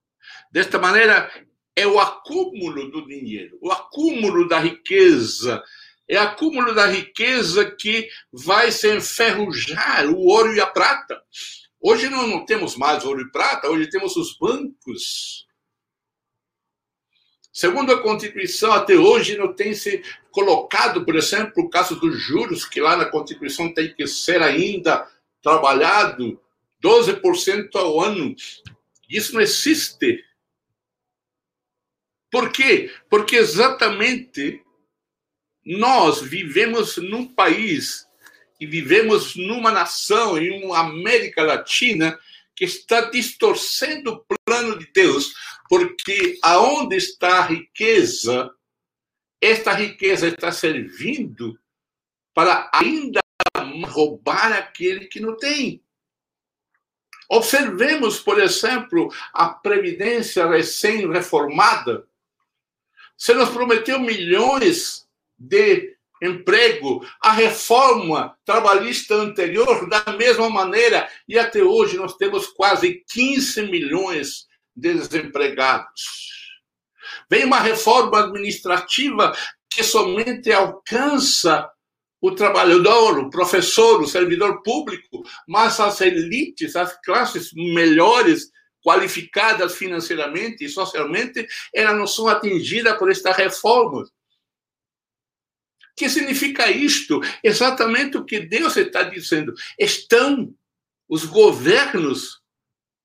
Desta 0.53 0.79
maneira, 0.79 1.33
é 1.75 1.87
o 1.87 1.99
acúmulo 1.99 2.91
do 2.91 3.07
dinheiro, 3.07 3.59
o 3.63 3.73
acúmulo 3.73 4.47
da 4.47 4.59
riqueza. 4.59 5.63
É 6.07 6.19
o 6.19 6.23
acúmulo 6.23 6.75
da 6.75 6.87
riqueza 6.87 7.71
que 7.71 8.07
vai 8.31 8.71
se 8.71 8.95
enferrujar 8.95 10.11
o 10.11 10.27
ouro 10.27 10.55
e 10.55 10.61
a 10.61 10.67
prata. 10.67 11.23
Hoje 11.81 12.11
nós 12.11 12.29
não 12.29 12.45
temos 12.45 12.77
mais 12.77 13.03
ouro 13.03 13.23
e 13.23 13.31
prata, 13.31 13.71
hoje 13.71 13.89
temos 13.89 14.15
os 14.17 14.37
bancos. 14.37 15.47
Segundo 17.51 17.93
a 17.93 18.03
Constituição, 18.03 18.73
até 18.73 18.95
hoje 18.95 19.39
não 19.39 19.55
tem 19.55 19.75
se 19.75 20.03
colocado, 20.31 21.05
por 21.05 21.17
exemplo, 21.17 21.65
o 21.65 21.71
caso 21.71 21.99
dos 21.99 22.19
juros, 22.19 22.65
que 22.65 22.81
lá 22.81 22.97
na 22.97 23.07
Constituição 23.07 23.73
tem 23.73 23.95
que 23.95 24.07
ser 24.07 24.43
ainda 24.43 25.09
trabalhado 25.43 26.41
12% 26.83 27.75
ao 27.75 28.01
ano. 28.01 28.35
Isso 29.09 29.35
não 29.35 29.41
existe. 29.41 30.23
Por 32.33 32.51
quê? 32.51 32.91
Porque 33.11 33.37
exatamente 33.37 34.65
nós 35.65 36.23
vivemos 36.23 36.97
num 36.97 37.27
país 37.27 38.09
e 38.59 38.65
vivemos 38.65 39.37
numa 39.37 39.71
nação, 39.71 40.39
em 40.39 40.65
uma 40.65 40.81
América 40.81 41.43
Latina, 41.43 42.19
que 42.57 42.65
está 42.65 43.03
distorcendo 43.03 44.13
o 44.13 44.37
plano 44.47 44.79
de 44.79 44.91
Deus, 44.93 45.35
porque 45.69 46.39
aonde 46.43 46.97
está 46.97 47.41
a 47.41 47.47
riqueza, 47.47 48.51
esta 49.39 49.75
riqueza 49.75 50.29
está 50.29 50.51
servindo 50.51 51.59
para 52.33 52.71
ainda 52.73 53.21
roubar 53.85 54.53
aquele 54.53 55.07
que 55.07 55.21
não 55.21 55.37
tem. 55.37 55.85
Observemos, 57.29 58.21
por 58.21 58.41
exemplo, 58.41 59.13
a 59.35 59.51
Previdência 59.51 60.47
recém-reformada, 60.47 62.07
você 63.23 63.35
nos 63.35 63.51
prometeu 63.51 64.01
milhões 64.01 65.07
de 65.39 65.95
emprego, 66.21 67.07
a 67.21 67.31
reforma 67.31 68.37
trabalhista 68.45 69.15
anterior, 69.15 69.89
da 69.89 70.05
mesma 70.19 70.51
maneira, 70.51 71.09
e 71.29 71.39
até 71.39 71.63
hoje 71.63 71.97
nós 71.97 72.17
temos 72.17 72.49
quase 72.49 73.05
15 73.13 73.63
milhões 73.71 74.49
de 74.75 74.95
desempregados. 74.95 76.03
Vem 77.31 77.45
uma 77.45 77.61
reforma 77.61 78.25
administrativa 78.25 79.33
que 79.71 79.85
somente 79.85 80.51
alcança 80.51 81.71
o 82.21 82.33
trabalhador, 82.33 83.21
o 83.21 83.31
professor, 83.31 84.03
o 84.03 84.07
servidor 84.09 84.65
público, 84.65 85.23
mas 85.47 85.79
as 85.79 86.01
elites, 86.01 86.75
as 86.75 87.01
classes 87.03 87.53
melhores 87.55 88.51
qualificadas 88.83 89.77
financeiramente 89.77 90.65
e 90.65 90.69
socialmente, 90.69 91.47
elas 91.73 91.97
não 91.97 92.07
são 92.07 92.29
atingidas 92.29 92.99
por 92.99 93.11
esta 93.11 93.33
reforma. 93.33 94.03
O 94.03 94.11
que 95.97 96.09
significa 96.09 96.71
isto? 96.71 97.21
Exatamente 97.45 98.17
o 98.17 98.25
que 98.25 98.41
Deus 98.41 98.77
está 98.77 99.03
dizendo. 99.03 99.55
Estão, 99.79 100.55
os 101.09 101.25
governos 101.25 102.43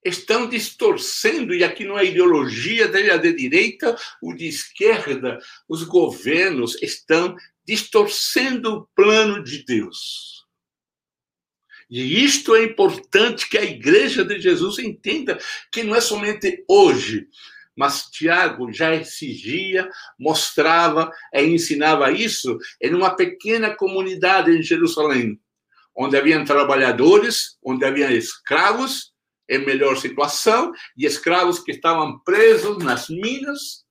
estão 0.03 0.47
distorcendo, 0.47 1.53
e 1.53 1.63
aqui 1.63 1.83
não 1.83 1.99
é 1.99 2.05
ideologia 2.05 2.87
dele 2.87 3.17
de 3.19 3.33
direita 3.33 3.95
ou 4.21 4.33
de 4.33 4.47
esquerda, 4.47 5.39
os 5.67 5.83
governos 5.83 6.81
estão 6.81 7.35
distorcendo 7.65 8.73
o 8.73 8.87
plano 8.95 9.43
de 9.43 9.63
Deus. 9.65 10.36
E 11.89 12.23
isto 12.23 12.53
é 12.55 12.63
importante 12.63 13.49
que 13.49 13.57
a 13.57 13.63
igreja 13.63 14.23
de 14.25 14.39
Jesus 14.39 14.77
entenda 14.79 15.39
que 15.71 15.83
não 15.83 15.95
é 15.95 16.01
somente 16.01 16.63
hoje, 16.67 17.27
mas 17.75 18.09
Tiago 18.11 18.73
já 18.73 18.93
exigia, 18.93 19.89
mostrava 20.19 21.11
e 21.33 21.43
ensinava 21.43 22.11
isso 22.11 22.57
em 22.81 22.93
uma 22.93 23.15
pequena 23.15 23.73
comunidade 23.73 24.51
em 24.51 24.61
Jerusalém, 24.61 25.39
onde 25.95 26.17
haviam 26.17 26.43
trabalhadores, 26.43 27.57
onde 27.63 27.85
havia 27.85 28.11
escravos 28.11 29.13
em 29.47 29.65
melhor 29.65 29.95
situação 29.95 30.73
e 30.97 31.05
escravos 31.05 31.59
que 31.59 31.71
estavam 31.71 32.19
presos 32.19 32.83
nas 32.83 33.07
minas 33.07 33.85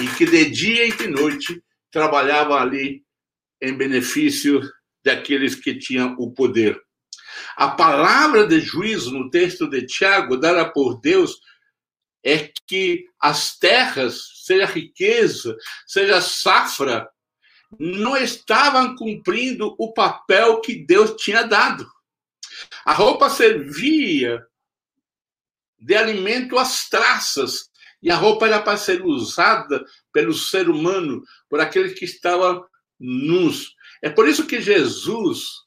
e 0.00 0.06
que 0.16 0.26
de 0.26 0.50
dia 0.50 0.86
e 0.86 0.92
de 0.92 1.08
noite 1.08 1.60
trabalhavam 1.90 2.56
ali 2.56 3.02
em 3.60 3.76
benefício 3.76 4.60
daqueles 5.04 5.54
que 5.54 5.74
tinham 5.74 6.14
o 6.18 6.30
poder. 6.30 6.80
A 7.56 7.68
palavra 7.68 8.46
de 8.46 8.60
juízo 8.60 9.10
no 9.12 9.30
texto 9.30 9.68
de 9.68 9.86
Tiago, 9.86 10.36
dada 10.36 10.70
por 10.70 11.00
Deus, 11.00 11.40
é 12.24 12.50
que 12.66 13.04
as 13.20 13.58
terras, 13.58 14.44
seja 14.44 14.64
riqueza, 14.64 15.56
seja 15.86 16.20
safra, 16.20 17.08
não 17.78 18.16
estavam 18.16 18.94
cumprindo 18.96 19.74
o 19.78 19.92
papel 19.92 20.60
que 20.60 20.84
Deus 20.84 21.14
tinha 21.16 21.42
dado. 21.42 21.90
A 22.84 22.92
roupa 22.92 23.30
servia 23.30 24.44
de 25.78 25.94
alimento 25.96 26.58
às 26.58 26.88
traças, 26.88 27.70
e 28.00 28.10
a 28.10 28.16
roupa 28.16 28.46
era 28.46 28.60
para 28.60 28.76
ser 28.76 29.02
usada 29.04 29.84
pelo 30.12 30.34
ser 30.34 30.68
humano, 30.68 31.22
por 31.48 31.60
aqueles 31.60 31.98
que 31.98 32.04
estavam 32.04 32.64
nus. 32.98 33.74
É 34.02 34.10
por 34.10 34.28
isso 34.28 34.46
que 34.46 34.60
Jesus 34.60 35.62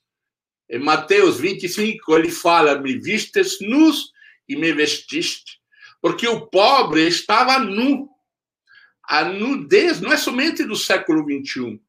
em 0.70 0.80
Mateus 0.80 1.40
25, 1.40 2.18
ele 2.18 2.32
fala: 2.32 2.80
Me 2.80 2.98
vistes 2.98 3.60
nus 3.62 4.12
e 4.48 4.56
me 4.56 4.74
vestiste. 4.74 5.60
Porque 6.02 6.28
o 6.28 6.48
pobre 6.48 7.08
estava 7.08 7.60
nu. 7.60 8.10
A 9.08 9.24
nudez 9.26 10.02
não 10.02 10.12
é 10.12 10.18
somente 10.18 10.64
do 10.64 10.76
século 10.76 11.26
21. 11.26 11.80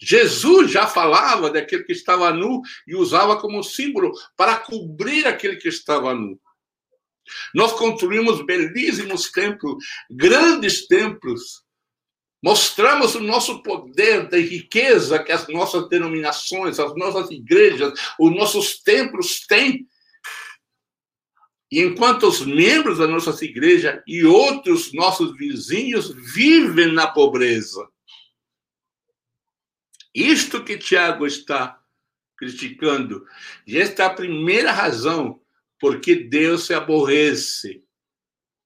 Jesus 0.00 0.70
já 0.70 0.86
falava 0.86 1.50
daquele 1.50 1.84
que 1.84 1.92
estava 1.92 2.32
nu 2.32 2.60
e 2.86 2.94
usava 2.94 3.40
como 3.40 3.62
símbolo 3.62 4.12
para 4.36 4.56
cobrir 4.56 5.26
aquele 5.26 5.56
que 5.56 5.68
estava 5.68 6.14
nu. 6.14 6.38
Nós 7.54 7.72
construímos 7.72 8.44
belíssimos 8.44 9.30
templos, 9.30 9.82
grandes 10.10 10.86
templos, 10.86 11.63
Mostramos 12.44 13.14
o 13.14 13.20
nosso 13.20 13.62
poder 13.62 14.28
de 14.28 14.38
riqueza 14.38 15.24
que 15.24 15.32
as 15.32 15.48
nossas 15.48 15.88
denominações, 15.88 16.78
as 16.78 16.94
nossas 16.94 17.30
igrejas, 17.30 17.98
os 18.20 18.36
nossos 18.36 18.82
templos 18.82 19.46
têm. 19.46 19.88
E 21.72 21.80
enquanto 21.80 22.24
os 22.24 22.44
membros 22.44 22.98
da 22.98 23.06
nossa 23.06 23.42
igreja 23.42 24.04
e 24.06 24.26
outros 24.26 24.92
nossos 24.92 25.34
vizinhos 25.38 26.14
vivem 26.34 26.92
na 26.92 27.06
pobreza. 27.06 27.88
Isto 30.14 30.62
que 30.62 30.76
Tiago 30.76 31.26
está 31.26 31.80
criticando. 32.36 33.26
E 33.66 33.78
esta 33.78 34.02
é 34.02 34.06
a 34.06 34.10
primeira 34.10 34.70
razão 34.70 35.40
porque 35.80 36.14
Deus 36.14 36.66
se 36.66 36.74
aborrece 36.74 37.82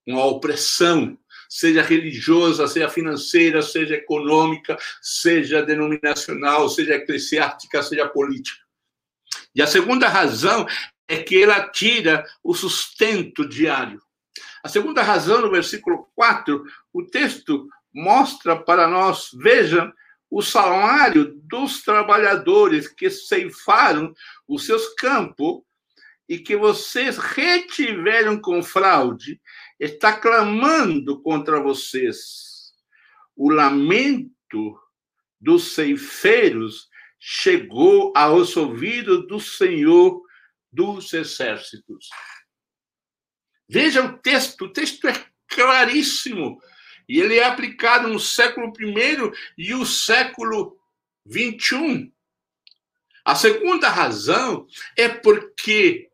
com 0.04 0.18
a 0.18 0.24
opressão 0.24 1.16
seja 1.48 1.82
religiosa, 1.82 2.68
seja 2.68 2.88
financeira, 2.88 3.62
seja 3.62 3.94
econômica, 3.94 4.76
seja 5.00 5.62
denominacional, 5.62 6.68
seja 6.68 6.94
eclesiástica, 6.94 7.82
seja 7.82 8.08
política. 8.08 8.60
E 9.54 9.62
a 9.62 9.66
segunda 9.66 10.08
razão 10.08 10.66
é 11.08 11.22
que 11.22 11.42
ela 11.42 11.68
tira 11.68 12.24
o 12.44 12.54
sustento 12.54 13.48
diário. 13.48 14.00
A 14.62 14.68
segunda 14.68 15.02
razão, 15.02 15.40
no 15.40 15.50
versículo 15.50 16.08
4, 16.14 16.62
o 16.92 17.04
texto 17.04 17.68
mostra 17.92 18.56
para 18.56 18.86
nós, 18.86 19.30
vejam, 19.32 19.92
o 20.30 20.42
salário 20.42 21.34
dos 21.44 21.82
trabalhadores 21.82 22.86
que 22.86 23.08
ceifaram 23.08 24.12
os 24.46 24.66
seus 24.66 24.94
campos 24.94 25.62
e 26.28 26.38
que 26.38 26.54
vocês 26.54 27.16
retiveram 27.16 28.38
com 28.38 28.62
fraude 28.62 29.40
está 29.78 30.12
clamando 30.12 31.20
contra 31.22 31.60
vocês. 31.60 32.72
O 33.36 33.50
lamento 33.50 34.78
dos 35.40 35.74
ceifeiros 35.74 36.88
chegou 37.18 38.12
aos 38.16 38.56
ouvidos 38.56 39.26
do 39.26 39.38
Senhor 39.40 40.22
dos 40.72 41.12
exércitos. 41.12 42.08
Veja 43.68 44.04
o 44.04 44.18
texto, 44.18 44.64
o 44.64 44.72
texto 44.72 45.06
é 45.08 45.26
claríssimo. 45.46 46.60
E 47.08 47.20
ele 47.20 47.36
é 47.36 47.44
aplicado 47.44 48.08
no 48.08 48.20
século 48.20 48.72
I 48.78 49.32
e 49.56 49.74
o 49.74 49.86
século 49.86 50.78
XXI. 51.26 52.12
A 53.24 53.34
segunda 53.34 53.88
razão 53.88 54.66
é 54.96 55.08
porque 55.08 56.07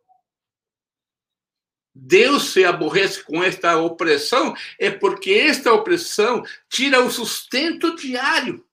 Deus 1.95 2.53
se 2.53 2.65
aborrece 2.65 3.23
com 3.23 3.43
esta 3.43 3.79
opressão 3.79 4.53
é 4.81 4.91
porque 4.91 5.31
esta 5.33 5.73
opressão 5.73 6.43
tira 6.69 7.01
o 7.01 7.11
sustento 7.11 7.95
diário. 7.95 8.67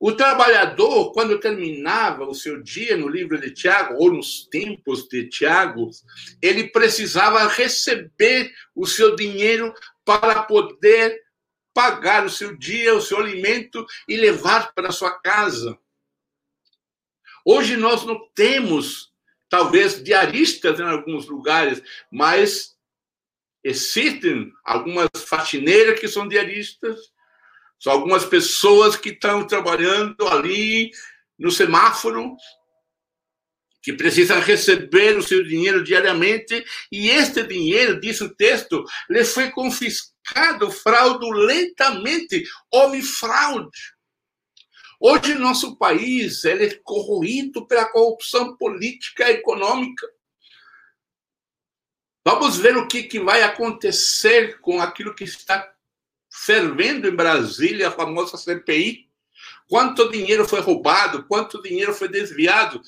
O 0.00 0.10
trabalhador, 0.10 1.12
quando 1.12 1.38
terminava 1.38 2.24
o 2.24 2.34
seu 2.34 2.60
dia 2.60 2.96
no 2.96 3.06
livro 3.06 3.40
de 3.40 3.52
Tiago, 3.52 3.94
ou 3.98 4.12
nos 4.12 4.44
tempos 4.48 5.06
de 5.06 5.28
Tiago, 5.28 5.90
ele 6.42 6.68
precisava 6.70 7.46
receber 7.46 8.52
o 8.74 8.84
seu 8.84 9.14
dinheiro 9.14 9.72
para 10.04 10.42
poder 10.42 11.22
pagar 11.72 12.26
o 12.26 12.30
seu 12.30 12.56
dia, 12.56 12.92
o 12.96 13.00
seu 13.00 13.18
alimento 13.18 13.86
e 14.08 14.16
levar 14.16 14.74
para 14.74 14.90
sua 14.90 15.12
casa. 15.20 15.78
Hoje 17.44 17.76
nós 17.76 18.04
não 18.04 18.28
temos 18.34 19.11
talvez 19.52 20.02
diaristas 20.02 20.80
em 20.80 20.82
alguns 20.82 21.26
lugares, 21.26 21.82
mas 22.10 22.74
existem 23.62 24.50
algumas 24.64 25.10
faxineiras 25.26 26.00
que 26.00 26.08
são 26.08 26.26
diaristas, 26.26 26.98
são 27.78 27.92
algumas 27.92 28.24
pessoas 28.24 28.96
que 28.96 29.10
estão 29.10 29.46
trabalhando 29.46 30.26
ali 30.26 30.90
no 31.38 31.50
semáforo, 31.50 32.34
que 33.82 33.92
precisam 33.92 34.40
receber 34.40 35.18
o 35.18 35.22
seu 35.22 35.44
dinheiro 35.44 35.84
diariamente, 35.84 36.64
e 36.90 37.10
este 37.10 37.42
dinheiro, 37.42 38.00
diz 38.00 38.22
o 38.22 38.34
texto, 38.34 38.82
lhe 39.10 39.22
foi 39.22 39.50
confiscado 39.50 40.70
fraudulentamente, 40.70 42.42
homem 42.72 43.02
fraude. 43.02 43.78
Hoje, 45.04 45.34
nosso 45.34 45.74
país 45.74 46.44
ele 46.44 46.66
é 46.66 46.74
corroído 46.84 47.66
pela 47.66 47.90
corrupção 47.90 48.56
política 48.56 49.28
e 49.28 49.34
econômica. 49.34 50.08
Vamos 52.24 52.56
ver 52.56 52.76
o 52.76 52.86
que, 52.86 53.02
que 53.02 53.18
vai 53.18 53.42
acontecer 53.42 54.60
com 54.60 54.80
aquilo 54.80 55.12
que 55.12 55.24
está 55.24 55.74
fervendo 56.30 57.08
em 57.08 57.16
Brasília, 57.16 57.88
a 57.88 57.90
famosa 57.90 58.36
CPI. 58.36 59.10
Quanto 59.68 60.08
dinheiro 60.08 60.48
foi 60.48 60.60
roubado, 60.60 61.26
quanto 61.26 61.60
dinheiro 61.60 61.92
foi 61.92 62.06
desviado. 62.06 62.80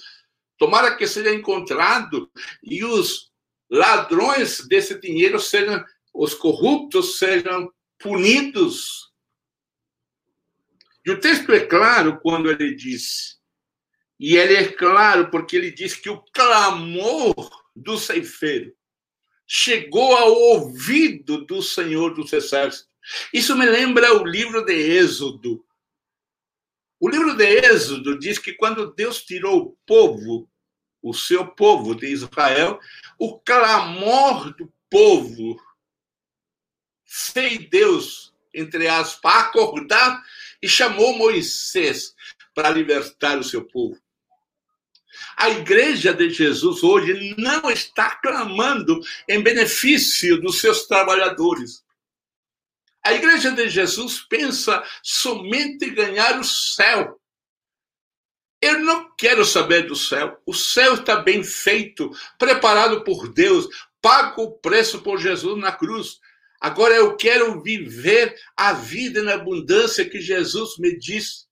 Tomara 0.57 0.95
que 0.95 1.09
seja 1.09 1.35
encontrado 1.35 2.31
e 2.63 2.85
os 2.85 3.33
ladrões 3.69 4.65
desse 4.69 5.01
dinheiro 5.01 5.41
sejam, 5.41 5.85
os 6.15 6.33
corruptos 6.33 7.19
sejam 7.19 7.73
punidos 7.99 9.13
e 11.05 11.11
o 11.11 11.21
texto 11.21 11.53
é 11.53 11.61
claro 11.67 12.19
quando 12.21 12.51
ele 12.51 12.75
diz, 12.75 13.39
e 14.19 14.37
ele 14.37 14.55
é 14.55 14.73
claro 14.73 15.31
porque 15.31 15.57
ele 15.57 15.71
diz 15.71 15.95
que 15.95 16.09
o 16.09 16.23
clamor 16.33 17.35
do 17.75 17.99
ceifeiro 17.99 18.75
chegou 19.47 20.17
ao 20.17 20.33
ouvido 20.33 21.45
do 21.45 21.61
Senhor 21.63 22.15
dos 22.15 22.33
Exércitos. 22.33 22.89
Isso 23.33 23.57
me 23.57 23.67
lembra 23.67 24.15
o 24.15 24.25
livro 24.25 24.65
de 24.65 24.73
Êxodo. 24.73 25.65
O 26.99 27.09
livro 27.09 27.37
de 27.37 27.45
Êxodo 27.45 28.19
diz 28.19 28.39
que 28.39 28.55
quando 28.55 28.95
Deus 28.95 29.23
tirou 29.23 29.61
o 29.61 29.79
povo, 29.85 30.49
o 31.03 31.13
seu 31.13 31.47
povo 31.47 31.95
de 31.95 32.07
Israel, 32.07 32.81
o 33.19 33.39
clamor 33.41 34.55
do 34.55 34.73
povo 34.89 35.61
fez 37.05 37.69
Deus, 37.69 38.35
entre 38.55 38.89
aspas, 38.89 39.35
acordar 39.35 40.23
e 40.65 40.69
chamou 40.69 41.15
Moisés 41.19 42.15
para 42.55 42.71
libertar 42.71 43.39
o 43.39 43.45
seu 43.45 43.67
povo. 43.67 44.01
A 45.37 45.51
igreja 45.51 46.15
de 46.15 46.31
Jesus 46.31 46.83
hoje 46.83 47.35
não 47.37 47.71
está 47.71 48.17
clamando 48.17 48.99
em 49.29 49.43
benefício 49.43 50.41
dos 50.41 50.63
seus 50.63 50.87
trabalhadores. 50.87 51.85
A 53.05 53.13
igreja 53.13 53.51
de 53.51 53.69
Jesus 53.69 54.21
pensa 54.27 54.83
somente 55.03 55.85
em 55.85 55.95
ganhar 55.95 56.41
o 56.41 56.45
céu. 56.45 57.21
Eu 58.63 58.81
não 58.81 59.15
quero 59.19 59.45
saber 59.45 59.87
do 59.87 59.95
céu. 59.95 60.41
O 60.47 60.55
céu 60.55 60.95
está 60.95 61.17
bem 61.17 61.45
feito, 61.45 62.11
preparado 62.39 63.05
por 63.05 63.29
Deus, 63.29 63.69
pago 64.01 64.45
o 64.45 64.53
preço 64.53 65.03
por 65.03 65.21
Jesus 65.21 65.59
na 65.59 65.73
cruz. 65.73 66.21
Agora 66.65 66.95
eu 66.95 67.15
quero 67.15 67.61
viver 67.61 68.35
a 68.57 68.73
vida 68.73 69.23
na 69.23 69.35
abundância 69.35 70.09
que 70.09 70.19
Jesus 70.19 70.79
me 70.79 70.99
disse. 70.99 71.45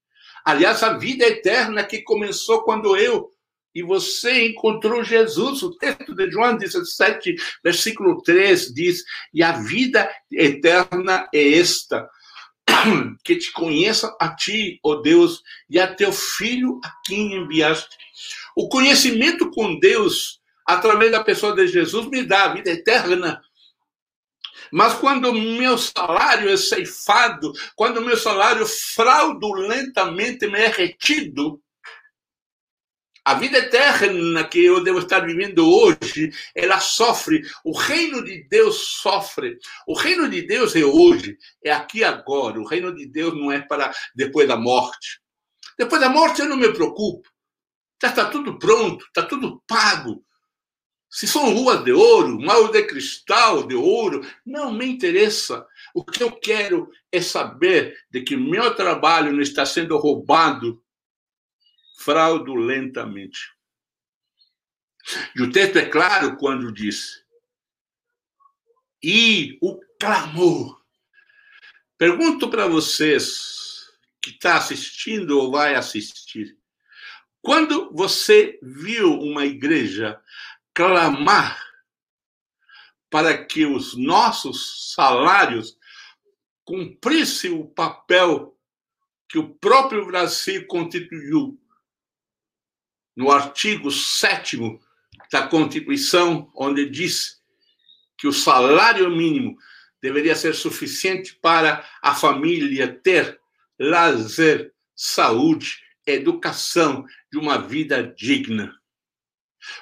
Aliás, 0.43 0.83
a 0.83 0.97
vida 0.97 1.27
eterna 1.27 1.85
que 1.85 2.01
começou 2.01 2.63
quando 2.63 2.97
eu 2.97 3.29
e 3.75 3.83
você 3.83 4.47
encontrou 4.47 5.05
Jesus. 5.05 5.63
O 5.63 5.77
texto 5.77 6.15
de 6.15 6.31
João 6.31 6.57
17, 6.57 7.37
versículo 7.63 8.23
3 8.23 8.73
diz: 8.73 9.05
E 9.35 9.43
a 9.43 9.53
vida 9.53 10.11
eterna 10.33 11.29
é 11.31 11.59
esta, 11.59 12.09
que 13.23 13.37
te 13.37 13.53
conheça 13.53 14.17
a 14.19 14.35
ti, 14.35 14.81
ó 14.83 14.95
Deus, 14.95 15.43
e 15.69 15.79
a 15.79 15.95
teu 15.95 16.11
filho 16.11 16.81
a 16.83 16.91
quem 17.05 17.35
enviaste. 17.35 17.99
O 18.57 18.67
conhecimento 18.67 19.51
com 19.51 19.79
Deus, 19.79 20.41
através 20.67 21.13
da 21.13 21.23
pessoa 21.23 21.55
de 21.55 21.67
Jesus, 21.67 22.07
me 22.07 22.23
dá 22.23 22.45
a 22.45 22.55
vida 22.55 22.71
eterna 22.71 23.43
mas 24.73 24.95
quando 24.95 25.29
o 25.31 25.35
meu 25.35 25.77
salário 25.77 26.49
é 26.49 26.57
ceifado, 26.57 27.53
quando 27.77 27.99
o 27.99 28.05
meu 28.05 28.17
salário 28.17 28.67
fraudulentamente 28.67 30.47
me 30.47 30.59
é 30.59 30.69
retido, 30.69 31.63
a 33.25 33.35
vida 33.35 33.59
eterna 33.59 34.43
que 34.45 34.65
eu 34.65 34.83
devo 34.83 34.99
estar 34.99 35.21
vivendo 35.21 35.69
hoje, 35.69 36.33
ela 36.57 36.81
sofre. 36.81 37.43
O 37.65 37.77
reino 37.77 38.25
de 38.25 38.49
Deus 38.49 38.99
sofre. 39.01 39.59
O 39.87 39.95
reino 39.95 40.29
de 40.29 40.43
Deus 40.43 40.75
é 40.75 40.85
hoje, 40.85 41.37
é 41.63 41.71
aqui 41.71 42.03
agora. 42.03 42.59
O 42.59 42.67
reino 42.67 42.93
de 42.93 43.07
Deus 43.07 43.35
não 43.35 43.53
é 43.53 43.61
para 43.61 43.95
depois 44.15 44.49
da 44.49 44.57
morte. 44.57 45.21
Depois 45.79 46.01
da 46.01 46.09
morte 46.09 46.41
eu 46.41 46.49
não 46.49 46.57
me 46.57 46.73
preocupo. 46.73 47.29
Já 48.03 48.09
está 48.09 48.25
tudo 48.25 48.59
pronto, 48.59 49.05
está 49.07 49.23
tudo 49.23 49.63
pago. 49.69 50.25
Se 51.13 51.27
são 51.27 51.55
ruas 51.55 51.85
de 51.85 51.93
ouro, 51.93 52.41
mal 52.41 52.73
de 52.73 52.83
cristal, 52.85 53.67
de 53.67 53.75
ouro, 53.75 54.27
não 54.47 54.73
me 54.73 54.87
interessa. 54.87 55.67
O 55.95 56.03
que 56.03 56.23
eu 56.23 56.33
quero 56.33 56.91
é 57.13 57.21
saber 57.21 58.03
de 58.11 58.23
que 58.23 58.35
meu 58.35 58.75
trabalho 58.75 59.31
não 59.31 59.43
está 59.43 59.67
sendo 59.67 59.99
roubado 59.99 60.83
fraudulentamente. 61.99 63.53
E 65.37 65.43
o 65.43 65.53
texto 65.53 65.77
é 65.77 65.85
claro 65.85 66.39
quando 66.39 66.73
diz: 66.73 67.23
e 69.03 69.59
o 69.61 69.79
clamor 70.01 70.83
Pergunto 72.03 72.51
para 72.51 72.67
vocês 72.67 73.87
que 74.21 74.31
está 74.31 74.57
assistindo 74.57 75.39
ou 75.39 75.53
vai 75.53 75.77
assistir. 75.77 76.59
Quando 77.41 77.93
você 77.93 78.59
viu 78.61 79.13
uma 79.21 79.47
igreja 79.47 80.21
clamar 80.75 81.61
para 83.11 83.45
que 83.45 83.67
os 83.67 83.97
nossos 83.97 84.93
salários 84.95 85.77
cumprissem 86.65 87.51
o 87.53 87.67
papel 87.67 88.57
que 89.29 89.39
o 89.39 89.55
próprio 89.55 90.07
Brasil 90.07 90.67
constituiu 90.67 91.59
no 93.17 93.31
artigo 93.31 93.91
7 93.91 94.59
da 95.31 95.47
Constituição, 95.47 96.51
onde 96.55 96.89
diz 96.89 97.41
que 98.17 98.27
o 98.27 98.33
salário 98.33 99.11
mínimo 99.11 99.57
deveria 100.01 100.35
ser 100.35 100.55
suficiente 100.55 101.35
para 101.37 101.89
a 102.03 102.15
família 102.15 102.93
ter 102.93 103.41
lazer, 103.79 104.73
saúde, 104.95 105.83
educação 106.07 107.07
de 107.31 107.39
uma 107.39 107.59
vida 107.59 108.03
digna. 108.03 108.82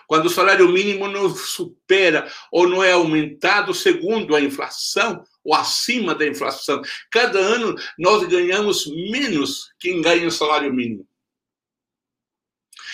Quando 0.07 0.27
o 0.27 0.31
salário 0.31 0.69
mínimo 0.69 1.09
não 1.09 1.35
supera 1.35 2.31
ou 2.51 2.69
não 2.69 2.83
é 2.83 2.93
aumentado 2.93 3.73
segundo 3.75 4.35
a 4.35 4.41
inflação 4.41 5.25
ou 5.43 5.55
acima 5.55 6.15
da 6.15 6.27
inflação, 6.27 6.83
cada 7.11 7.39
ano 7.39 7.75
nós 7.99 8.27
ganhamos 8.29 8.87
menos 8.87 9.73
quem 9.79 10.03
ganha 10.03 10.29
o 10.29 10.33
salário 10.33 10.73
mínimo. 10.73 11.07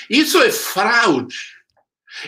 Isso 0.09 0.41
é 0.41 0.51
fraude. 0.51 1.57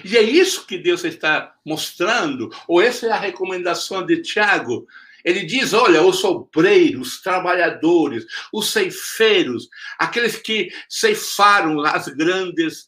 E 0.05 0.17
é 0.17 0.23
isso 0.23 0.67
que 0.67 0.77
Deus 0.77 1.05
está 1.05 1.55
mostrando, 1.65 2.51
ou 2.67 2.81
essa 2.81 3.07
é 3.07 3.11
a 3.11 3.19
recomendação 3.19 4.05
de 4.05 4.21
Tiago. 4.21 4.87
Ele 5.25 5.45
diz: 5.45 5.73
olha, 5.73 6.03
os 6.03 6.23
obreiros, 6.25 7.15
os 7.15 7.23
trabalhadores, 7.23 8.27
os 8.53 8.71
ceifeiros, 8.71 9.69
aqueles 9.99 10.37
que 10.37 10.71
ceifaram 10.89 11.81
as 11.81 12.09
grandes 12.09 12.87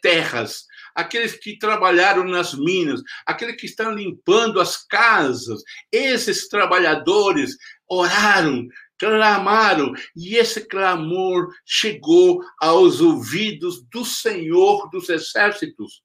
terras, 0.00 0.66
aqueles 1.00 1.34
que 1.34 1.58
trabalharam 1.58 2.24
nas 2.24 2.54
minas, 2.54 3.02
aqueles 3.26 3.56
que 3.56 3.66
estão 3.66 3.92
limpando 3.92 4.60
as 4.60 4.76
casas, 4.76 5.62
esses 5.90 6.48
trabalhadores 6.48 7.56
oraram, 7.88 8.66
clamaram, 8.98 9.92
e 10.14 10.36
esse 10.36 10.66
clamor 10.68 11.48
chegou 11.64 12.42
aos 12.60 13.00
ouvidos 13.00 13.82
do 13.90 14.04
Senhor 14.04 14.88
dos 14.90 15.08
Exércitos. 15.08 16.02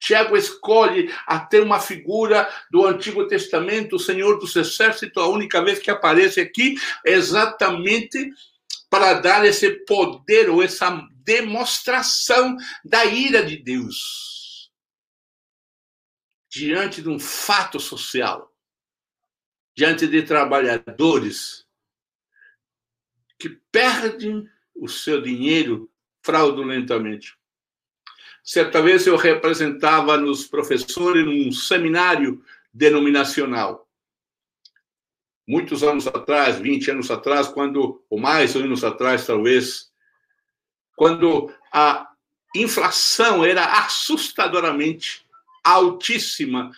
Tiago 0.00 0.36
escolhe 0.36 1.12
até 1.26 1.60
uma 1.60 1.80
figura 1.80 2.48
do 2.70 2.86
Antigo 2.86 3.26
Testamento, 3.26 3.96
o 3.96 4.00
Senhor 4.00 4.38
dos 4.38 4.54
Exércitos, 4.54 5.22
a 5.22 5.26
única 5.26 5.62
vez 5.62 5.78
que 5.78 5.90
aparece 5.90 6.40
aqui, 6.40 6.76
exatamente 7.04 8.30
para 8.90 9.14
dar 9.14 9.44
esse 9.44 9.70
poder 9.84 10.48
ou 10.48 10.62
essa 10.62 10.90
demonstração 11.28 12.56
da 12.82 13.04
ira 13.04 13.44
de 13.44 13.58
Deus 13.58 14.72
diante 16.50 17.02
de 17.02 17.08
um 17.10 17.20
fato 17.20 17.78
social, 17.78 18.50
diante 19.76 20.06
de 20.06 20.22
trabalhadores 20.22 21.66
que 23.38 23.50
perdem 23.70 24.48
o 24.74 24.88
seu 24.88 25.20
dinheiro 25.20 25.92
fraudulentamente. 26.22 27.36
Certa 28.42 28.80
vez 28.80 29.06
eu 29.06 29.16
representava 29.18 30.16
nos 30.16 30.46
professores 30.46 31.26
num 31.26 31.52
seminário 31.52 32.42
denominacional. 32.72 33.86
Muitos 35.46 35.82
anos 35.82 36.06
atrás, 36.06 36.58
20 36.58 36.90
anos 36.90 37.10
atrás, 37.10 37.48
quando, 37.48 38.02
ou 38.08 38.18
mais 38.18 38.56
anos 38.56 38.82
atrás, 38.82 39.26
talvez, 39.26 39.87
quando 40.98 41.54
a 41.72 42.10
inflação 42.56 43.44
era 43.44 43.84
assustadoramente 43.84 45.24
altíssima 45.62 46.72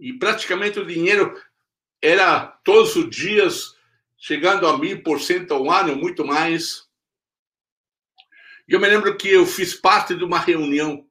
e 0.00 0.12
praticamente 0.14 0.80
o 0.80 0.86
dinheiro 0.86 1.40
era 2.02 2.44
todos 2.64 2.96
os 2.96 3.08
dias 3.08 3.76
chegando 4.18 4.66
a 4.66 4.76
mil 4.76 5.00
por 5.04 5.20
cento 5.20 5.54
ao 5.54 5.70
ano, 5.70 5.94
muito 5.94 6.24
mais. 6.26 6.88
Eu 8.66 8.80
me 8.80 8.88
lembro 8.88 9.16
que 9.16 9.28
eu 9.28 9.46
fiz 9.46 9.74
parte 9.74 10.16
de 10.16 10.24
uma 10.24 10.40
reunião 10.40 11.06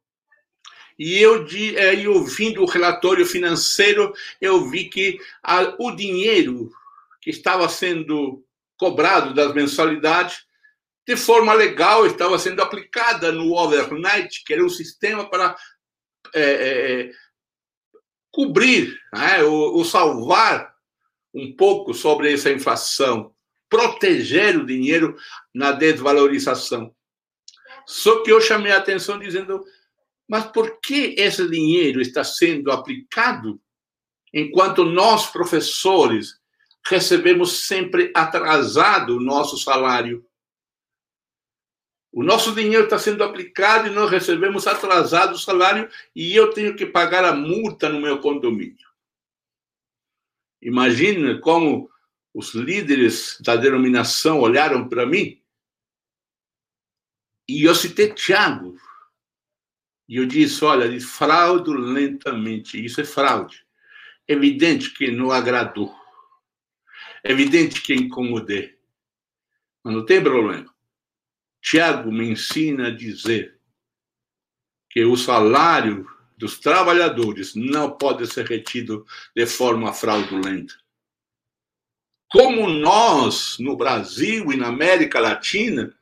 e 1.00 1.18
eu, 1.18 1.46
de, 1.46 1.78
aí, 1.78 2.06
ouvindo 2.06 2.62
o 2.62 2.68
relatório 2.68 3.26
financeiro, 3.26 4.14
eu 4.42 4.70
vi 4.70 4.90
que 4.90 5.20
a, 5.42 5.74
o 5.80 5.92
dinheiro 5.92 6.70
que 7.22 7.30
estava 7.30 7.70
sendo 7.70 8.46
cobrado 8.76 9.34
das 9.34 9.54
mensalidades, 9.54 10.46
de 11.06 11.18
forma 11.18 11.54
legal, 11.54 12.06
estava 12.06 12.40
sendo 12.40 12.62
aplicada 12.62 13.32
no 13.32 13.54
overnight, 13.54 14.44
que 14.46 14.54
era 14.54 14.64
um 14.64 14.70
sistema 14.70 15.30
para 15.30 15.56
é, 16.34 16.42
é, 16.42 17.12
cobrir 18.32 19.00
né, 19.14 19.44
ou, 19.44 19.78
ou 19.78 19.86
salvar 19.86 20.74
um 21.34 21.56
pouco 21.56 21.94
sobre 21.94 22.32
essa 22.32 22.52
inflação, 22.52 23.34
proteger 23.70 24.58
o 24.58 24.66
dinheiro 24.66 25.16
na 25.54 25.72
desvalorização. 25.72 26.94
Só 27.86 28.24
que 28.24 28.32
eu 28.32 28.40
chamei 28.40 28.72
a 28.72 28.78
atenção 28.78 29.20
dizendo, 29.20 29.64
mas 30.30 30.46
por 30.46 30.80
que 30.80 31.16
esse 31.18 31.50
dinheiro 31.50 32.00
está 32.00 32.24
sendo 32.24 32.72
aplicado 32.72 33.60
enquanto 34.34 34.86
nós, 34.86 35.28
professores, 35.28 36.40
recebemos 36.86 37.66
sempre 37.66 38.12
atrasado 38.16 39.18
o 39.18 39.24
nosso 39.24 39.58
salário? 39.58 40.26
O 42.14 42.22
nosso 42.22 42.54
dinheiro 42.54 42.84
está 42.84 43.00
sendo 43.00 43.24
aplicado 43.24 43.88
e 43.88 43.92
nós 43.92 44.10
recebemos 44.10 44.68
atrasado 44.68 45.34
o 45.34 45.40
salário 45.40 45.90
e 46.16 46.36
eu 46.36 46.54
tenho 46.54 46.76
que 46.76 46.86
pagar 46.86 47.26
a 47.26 47.34
multa 47.34 47.90
no 47.90 48.00
meu 48.00 48.20
condomínio. 48.20 48.88
Imagina 50.62 51.40
como 51.40 51.90
os 52.32 52.54
líderes 52.54 53.38
da 53.42 53.56
denominação 53.56 54.40
olharam 54.40 54.88
para 54.88 55.08
mim 55.08 55.42
e 57.48 57.64
eu 57.64 57.76
citei 57.76 58.14
Tiago. 58.14 58.78
E 60.08 60.18
eu 60.18 60.26
disse: 60.26 60.64
olha, 60.64 61.00
fraudulentamente, 61.02 62.84
isso 62.84 63.02
é 63.02 63.06
fraude. 63.06 63.66
Evidente 64.28 64.92
que 64.94 65.12
não 65.12 65.32
agradou. 65.32 65.94
Evidente 67.24 67.82
que 67.82 67.94
incomodei. 67.94 68.78
Mas 69.84 69.94
não 69.94 70.06
tem 70.06 70.22
problema. 70.24 70.73
Tiago 71.64 72.12
me 72.12 72.30
ensina 72.30 72.88
a 72.88 72.92
dizer 72.92 73.58
que 74.90 75.06
o 75.06 75.16
salário 75.16 76.06
dos 76.38 76.60
trabalhadores 76.60 77.56
não 77.56 77.98
pode 77.98 78.28
ser 78.28 78.46
retido 78.46 79.06
de 79.34 79.46
forma 79.46 79.94
fraudulenta. 79.94 80.74
Como 82.30 82.68
nós, 82.68 83.58
no 83.60 83.78
Brasil 83.78 84.52
e 84.52 84.58
na 84.58 84.68
América 84.68 85.20
Latina, 85.20 85.96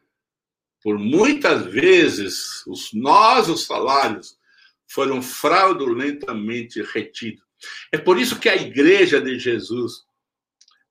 por 0.81 0.97
muitas 0.97 1.65
vezes, 1.65 2.65
os 2.65 2.91
nossos 2.91 3.65
salários 3.65 4.37
foram 4.87 5.21
fraudulentamente 5.21 6.81
retidos. 6.81 7.45
É 7.91 7.97
por 7.97 8.19
isso 8.19 8.39
que 8.39 8.49
a 8.49 8.55
igreja 8.55 9.21
de 9.21 9.37
Jesus, 9.37 10.05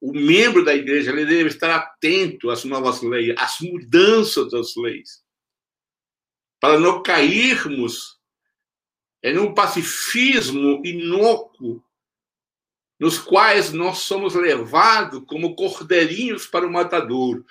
o 0.00 0.12
membro 0.12 0.64
da 0.64 0.74
igreja, 0.74 1.12
deve 1.12 1.48
estar 1.48 1.74
atento 1.74 2.50
às 2.50 2.64
novas 2.64 3.02
leis, 3.02 3.34
às 3.38 3.60
mudanças 3.60 4.50
das 4.50 4.74
leis, 4.76 5.22
para 6.58 6.80
não 6.80 7.02
cairmos 7.02 8.18
em 9.22 9.38
um 9.38 9.52
pacifismo 9.52 10.80
inócuo, 10.84 11.84
nos 12.98 13.18
quais 13.18 13.72
nós 13.72 13.98
somos 13.98 14.34
levados 14.34 15.22
como 15.26 15.54
cordeirinhos 15.54 16.46
para 16.46 16.66
o 16.66 16.72
matador. 16.72 17.44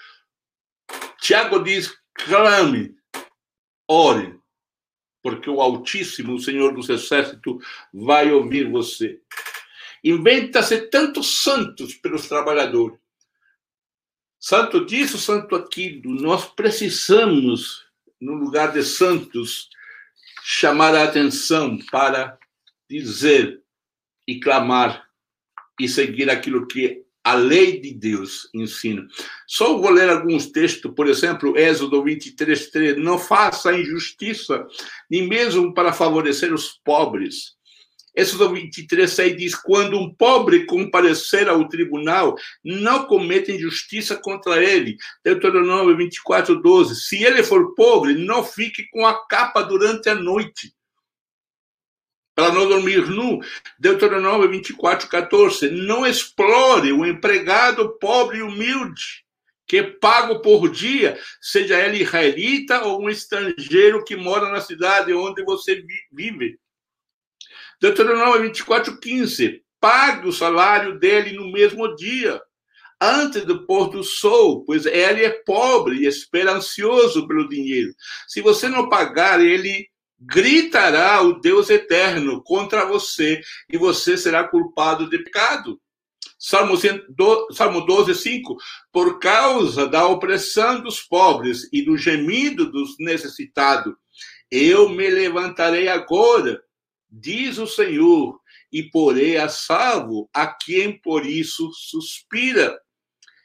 Tiago 1.20 1.60
diz: 1.60 1.96
clame, 2.14 2.96
ore, 3.88 4.40
porque 5.22 5.50
o 5.50 5.62
Altíssimo, 5.62 6.34
o 6.34 6.40
Senhor 6.40 6.74
dos 6.74 6.90
Exércitos, 6.90 7.64
vai 7.94 8.32
ouvir 8.32 8.70
você. 8.70 9.22
Inventa-se 10.04 10.90
tantos 10.90 11.42
santos 11.44 11.94
pelos 11.96 12.28
trabalhadores. 12.28 12.98
Santo 14.40 14.86
disso, 14.86 15.18
santo 15.18 15.56
aquilo. 15.56 16.14
Nós 16.22 16.46
precisamos, 16.46 17.86
no 18.20 18.34
lugar 18.34 18.72
de 18.72 18.84
santos, 18.84 19.70
chamar 20.44 20.96
a 20.96 21.04
atenção 21.04 21.78
para 21.92 22.38
dizer 22.90 23.62
e 24.28 24.40
clamar 24.40 25.08
e 25.80 25.88
seguir 25.88 26.30
aquilo 26.30 26.68
que 26.68 27.04
a 27.24 27.36
lei 27.36 27.80
de 27.80 27.94
Deus 27.94 28.50
ensina. 28.54 29.06
Só 29.46 29.78
vou 29.78 29.92
ler 29.92 30.10
alguns 30.10 30.48
textos, 30.48 30.92
por 30.96 31.08
exemplo, 31.08 31.58
Êxodo 31.58 32.04
23, 32.04 32.72
3. 32.72 32.98
Não 32.98 33.20
faça 33.20 33.78
injustiça, 33.78 34.66
nem 35.10 35.28
mesmo 35.28 35.74
para 35.74 35.94
favorecer 35.94 36.54
os 36.54 36.70
pobres. 36.84 37.59
Êxodo 38.20 38.54
23, 38.54 39.10
6 39.10 39.38
diz: 39.38 39.56
Quando 39.56 39.98
um 39.98 40.14
pobre 40.14 40.66
comparecer 40.66 41.48
ao 41.48 41.70
tribunal, 41.70 42.36
não 42.62 43.06
cometa 43.06 43.50
injustiça 43.50 44.18
contra 44.18 44.62
ele. 44.62 44.98
Deuteronômio 45.24 45.96
24, 45.96 46.62
12. 46.62 47.02
Se 47.02 47.24
ele 47.24 47.42
for 47.44 47.74
pobre, 47.76 48.14
não 48.16 48.44
fique 48.44 48.90
com 48.90 49.06
a 49.06 49.26
capa 49.26 49.62
durante 49.62 50.10
a 50.10 50.16
noite. 50.16 50.74
Para 52.36 52.52
não 52.52 52.68
dormir 52.68 53.08
nu. 53.08 53.40
Deuteronômio 53.80 54.50
24, 54.50 55.08
14. 55.08 55.70
Não 55.70 56.06
explore 56.06 56.92
o 56.92 57.06
empregado 57.06 57.98
pobre 58.00 58.40
e 58.40 58.42
humilde, 58.42 59.24
que 59.66 59.78
é 59.78 59.84
pago 59.84 60.42
por 60.42 60.70
dia, 60.70 61.18
seja 61.40 61.80
ele 61.80 62.02
israelita 62.02 62.84
ou 62.84 63.02
um 63.02 63.10
estrangeiro 63.10 64.04
que 64.04 64.18
mora 64.18 64.52
na 64.52 64.60
cidade 64.60 65.14
onde 65.14 65.42
você 65.46 65.82
vive. 66.12 66.60
Deuteronômio 67.80 68.42
24, 68.42 69.00
15. 69.00 69.62
Pague 69.80 70.28
o 70.28 70.34
salário 70.34 71.00
dele 71.00 71.34
no 71.38 71.52
mesmo 71.52 71.96
dia, 71.96 72.42
antes 73.02 73.46
do 73.46 73.66
pôr 73.66 73.90
do 73.90 74.04
sol, 74.04 74.66
pois 74.66 74.86
ele 74.86 75.24
é 75.24 75.30
pobre 75.30 76.00
e 76.00 76.06
esperancioso 76.06 77.26
pelo 77.28 77.48
dinheiro. 77.48 77.94
Se 78.28 78.42
você 78.42 78.68
não 78.68 78.90
pagar, 78.90 79.40
ele 79.40 79.88
gritará 80.20 81.22
o 81.22 81.40
Deus 81.40 81.70
eterno 81.70 82.44
contra 82.44 82.86
você 82.86 83.40
e 83.72 83.78
você 83.78 84.18
será 84.18 84.46
culpado 84.46 85.10
de 85.10 85.18
pecado. 85.20 85.80
Salmo 86.38 86.76
12, 87.86 88.16
5. 88.16 88.58
Por 88.92 89.20
causa 89.20 89.88
da 89.88 90.06
opressão 90.06 90.82
dos 90.82 91.02
pobres 91.02 91.70
e 91.72 91.82
do 91.82 91.98
gemido 91.98 92.70
dos 92.70 92.96
necessitados, 93.00 93.94
eu 94.52 94.90
me 94.90 95.10
levantarei 95.10 95.88
agora 95.88 96.62
diz 97.12 97.58
o 97.58 97.68
Senhor, 97.68 98.40
e 98.72 98.84
porei 98.84 99.38
a 99.38 99.50
salvo 99.50 100.30
a 100.34 100.48
quem 100.48 101.00
por 101.00 101.26
isso 101.26 101.72
suspira. 101.74 102.80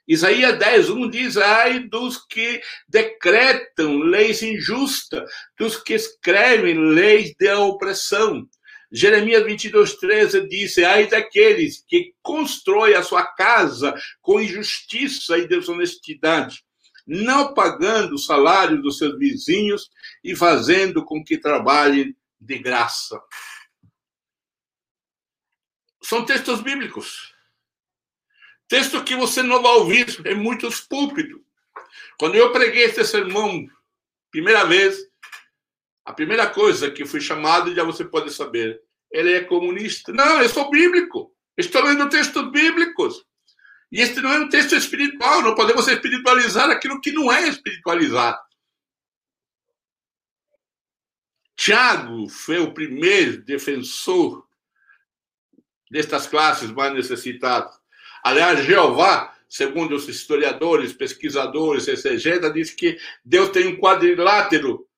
Isaías 0.06 0.58
10, 0.58 0.90
1 0.90 1.10
diz: 1.10 1.36
Ai 1.36 1.80
dos 1.80 2.24
que 2.26 2.60
decretam 2.86 3.98
leis 3.98 4.42
injustas, 4.42 5.28
dos 5.58 5.76
que 5.76 5.94
escrevem 5.94 6.78
leis 6.78 7.32
de 7.38 7.50
opressão. 7.52 8.46
Jeremias 8.92 9.44
22, 9.44 9.96
13 9.96 10.46
diz: 10.46 10.76
Ai 10.78 11.06
daqueles 11.06 11.82
que 11.88 12.12
constroem 12.22 12.94
a 12.94 13.02
sua 13.02 13.24
casa 13.24 13.94
com 14.20 14.40
injustiça 14.40 15.38
e 15.38 15.48
desonestidade, 15.48 16.62
não 17.06 17.54
pagando 17.54 18.16
o 18.16 18.18
salário 18.18 18.82
dos 18.82 18.98
seus 18.98 19.18
vizinhos 19.18 19.88
e 20.22 20.36
fazendo 20.36 21.02
com 21.02 21.24
que 21.24 21.38
trabalhem 21.38 22.14
de 22.38 22.58
graça 22.58 23.18
são 26.04 26.24
textos 26.24 26.60
bíblicos. 26.60 27.34
Texto 28.68 29.02
que 29.02 29.16
você 29.16 29.42
não 29.42 29.62
vai 29.62 29.72
ouvir 29.72 30.26
em 30.26 30.34
muitos 30.34 30.80
púlpitos. 30.80 31.40
Quando 32.18 32.34
eu 32.34 32.52
preguei 32.52 32.84
este 32.84 33.04
sermão, 33.04 33.66
primeira 34.30 34.64
vez, 34.64 34.98
a 36.04 36.12
primeira 36.12 36.46
coisa 36.46 36.90
que 36.90 37.06
fui 37.06 37.20
chamado, 37.20 37.74
já 37.74 37.82
você 37.82 38.04
pode 38.04 38.30
saber, 38.32 38.82
ele 39.10 39.32
é 39.32 39.44
comunista. 39.44 40.12
Não, 40.12 40.42
eu 40.42 40.48
sou 40.48 40.70
bíblico. 40.70 41.34
Estou 41.56 41.82
lendo 41.82 42.08
textos 42.08 42.50
bíblicos. 42.50 43.24
E 43.90 44.00
este 44.00 44.20
não 44.20 44.32
é 44.32 44.38
um 44.40 44.48
texto 44.48 44.74
espiritual. 44.74 45.40
Não 45.40 45.54
podemos 45.54 45.88
espiritualizar 45.88 46.68
aquilo 46.68 47.00
que 47.00 47.12
não 47.12 47.32
é 47.32 47.48
espiritualizado. 47.48 48.42
Tiago 51.56 52.28
foi 52.28 52.58
o 52.58 52.74
primeiro 52.74 53.42
defensor 53.42 54.46
destas 55.90 56.26
classes 56.26 56.70
mais 56.70 56.92
necessitadas. 56.92 57.74
Aliás, 58.22 58.64
Jeová, 58.64 59.34
segundo 59.48 59.94
os 59.94 60.08
historiadores, 60.08 60.92
pesquisadores, 60.92 61.88
exegetas, 61.88 62.52
diz 62.52 62.70
que 62.70 62.98
Deus 63.24 63.50
tem 63.50 63.68
um 63.68 63.76
quadrilátero 63.76 64.88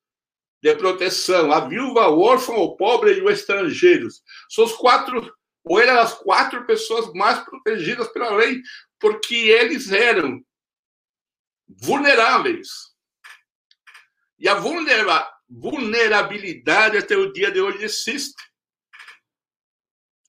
de 0.62 0.74
proteção: 0.76 1.52
a 1.52 1.60
viúva, 1.60 2.08
o 2.08 2.20
órfão, 2.20 2.56
o 2.56 2.76
pobre 2.76 3.14
e 3.14 3.22
os 3.22 3.30
estrangeiros. 3.30 4.22
São 4.48 4.64
os 4.64 4.72
quatro, 4.72 5.32
ou 5.64 5.80
eram 5.80 5.98
as 6.00 6.14
quatro 6.14 6.64
pessoas 6.66 7.12
mais 7.12 7.40
protegidas 7.40 8.08
pela 8.08 8.34
lei, 8.34 8.60
porque 8.98 9.34
eles 9.34 9.92
eram 9.92 10.42
vulneráveis. 11.68 12.68
E 14.38 14.48
a 14.48 14.54
vulnerabilidade 15.48 16.98
até 16.98 17.16
o 17.16 17.32
dia 17.32 17.50
de 17.50 17.60
hoje 17.60 17.84
existe. 17.84 18.34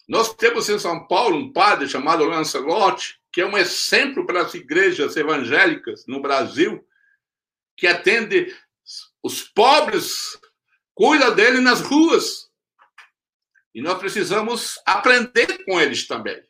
Nós 0.07 0.33
temos 0.33 0.69
em 0.69 0.79
São 0.79 1.05
Paulo 1.05 1.35
um 1.35 1.51
padre 1.51 1.89
chamado 1.89 2.23
Lancelotti, 2.23 3.19
que 3.31 3.41
é 3.41 3.45
um 3.45 3.57
exemplo 3.57 4.25
para 4.25 4.41
as 4.41 4.53
igrejas 4.53 5.17
evangélicas 5.17 6.05
no 6.07 6.21
Brasil, 6.21 6.87
que 7.75 7.85
atende 7.85 8.55
os 9.21 9.43
pobres, 9.43 10.39
cuida 10.95 11.31
dele 11.31 11.59
nas 11.59 11.81
ruas. 11.81 12.49
E 13.75 13.81
nós 13.81 13.99
precisamos 13.99 14.79
aprender 14.85 15.65
com 15.65 15.79
eles 15.79 16.07
também. 16.07 16.41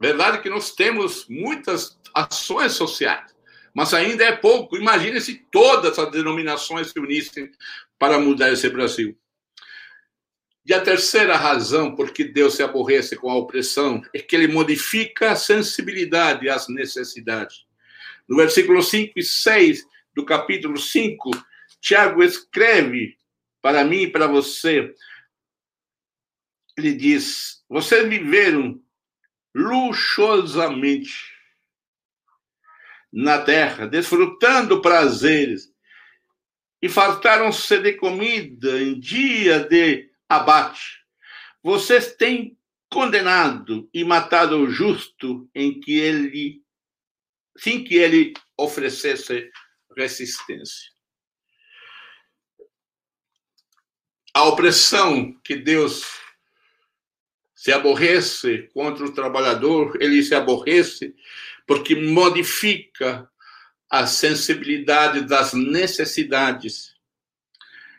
Verdade 0.00 0.42
que 0.42 0.50
nós 0.50 0.72
temos 0.72 1.28
muitas 1.28 1.98
ações 2.12 2.72
sociais, 2.72 3.32
mas 3.72 3.94
ainda 3.94 4.24
é 4.24 4.36
pouco. 4.36 4.76
Imagine 4.76 5.20
se 5.20 5.36
todas 5.52 5.96
as 5.98 6.10
denominações 6.10 6.90
se 6.90 6.98
unissem 6.98 7.50
para 7.96 8.18
mudar 8.18 8.52
esse 8.52 8.68
Brasil. 8.68 9.16
E 10.64 10.72
a 10.72 10.80
terceira 10.80 11.36
razão 11.36 11.94
por 11.94 12.12
que 12.12 12.22
Deus 12.22 12.54
se 12.54 12.62
aborrece 12.62 13.16
com 13.16 13.28
a 13.28 13.36
opressão 13.36 14.00
é 14.14 14.20
que 14.20 14.36
ele 14.36 14.46
modifica 14.46 15.32
a 15.32 15.36
sensibilidade 15.36 16.48
às 16.48 16.68
necessidades. 16.68 17.66
No 18.28 18.36
versículo 18.36 18.80
5 18.80 19.12
e 19.16 19.22
6 19.22 19.84
do 20.14 20.24
capítulo 20.24 20.78
5, 20.78 21.30
Tiago 21.80 22.22
escreve 22.22 23.16
para 23.60 23.84
mim 23.84 24.02
e 24.02 24.10
para 24.10 24.28
você. 24.28 24.94
Ele 26.78 26.92
diz: 26.92 27.64
Vocês 27.68 28.08
viveram 28.08 28.80
luxuosamente 29.52 31.32
na 33.12 33.40
terra, 33.40 33.86
desfrutando 33.86 34.80
prazeres, 34.80 35.72
e 36.80 36.88
fartaram-se 36.88 37.78
de 37.78 37.92
comida 37.94 38.80
em 38.80 38.98
dia 38.98 39.60
de 39.60 40.11
abate. 40.36 41.04
Vocês 41.62 42.14
têm 42.14 42.58
condenado 42.90 43.88
e 43.92 44.04
matado 44.04 44.58
o 44.58 44.70
justo 44.70 45.48
em 45.54 45.80
que 45.80 45.98
ele, 45.98 46.62
sem 47.56 47.82
que 47.82 47.94
ele 47.94 48.34
oferecesse 48.56 49.50
resistência. 49.96 50.90
A 54.34 54.44
opressão 54.44 55.32
que 55.44 55.56
Deus 55.56 56.04
se 57.54 57.70
aborrece 57.70 58.68
contra 58.74 59.04
o 59.04 59.12
trabalhador, 59.12 59.96
ele 60.00 60.22
se 60.22 60.34
aborrece 60.34 61.14
porque 61.66 61.94
modifica 61.94 63.30
a 63.88 64.06
sensibilidade 64.06 65.20
das 65.22 65.52
necessidades 65.52 66.91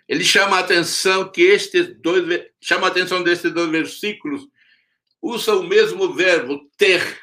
ele 0.07 0.23
chama 0.23 0.57
a 0.57 0.59
atenção 0.59 1.31
que 1.31 1.41
estes 1.41 1.99
dois 2.01 2.45
chama 2.61 2.87
a 2.87 2.89
atenção 2.89 3.23
destes 3.23 3.51
dois 3.53 3.69
versículos 3.69 4.47
usa 5.23 5.55
o 5.55 5.63
mesmo 5.63 6.13
verbo 6.13 6.69
ter. 6.77 7.21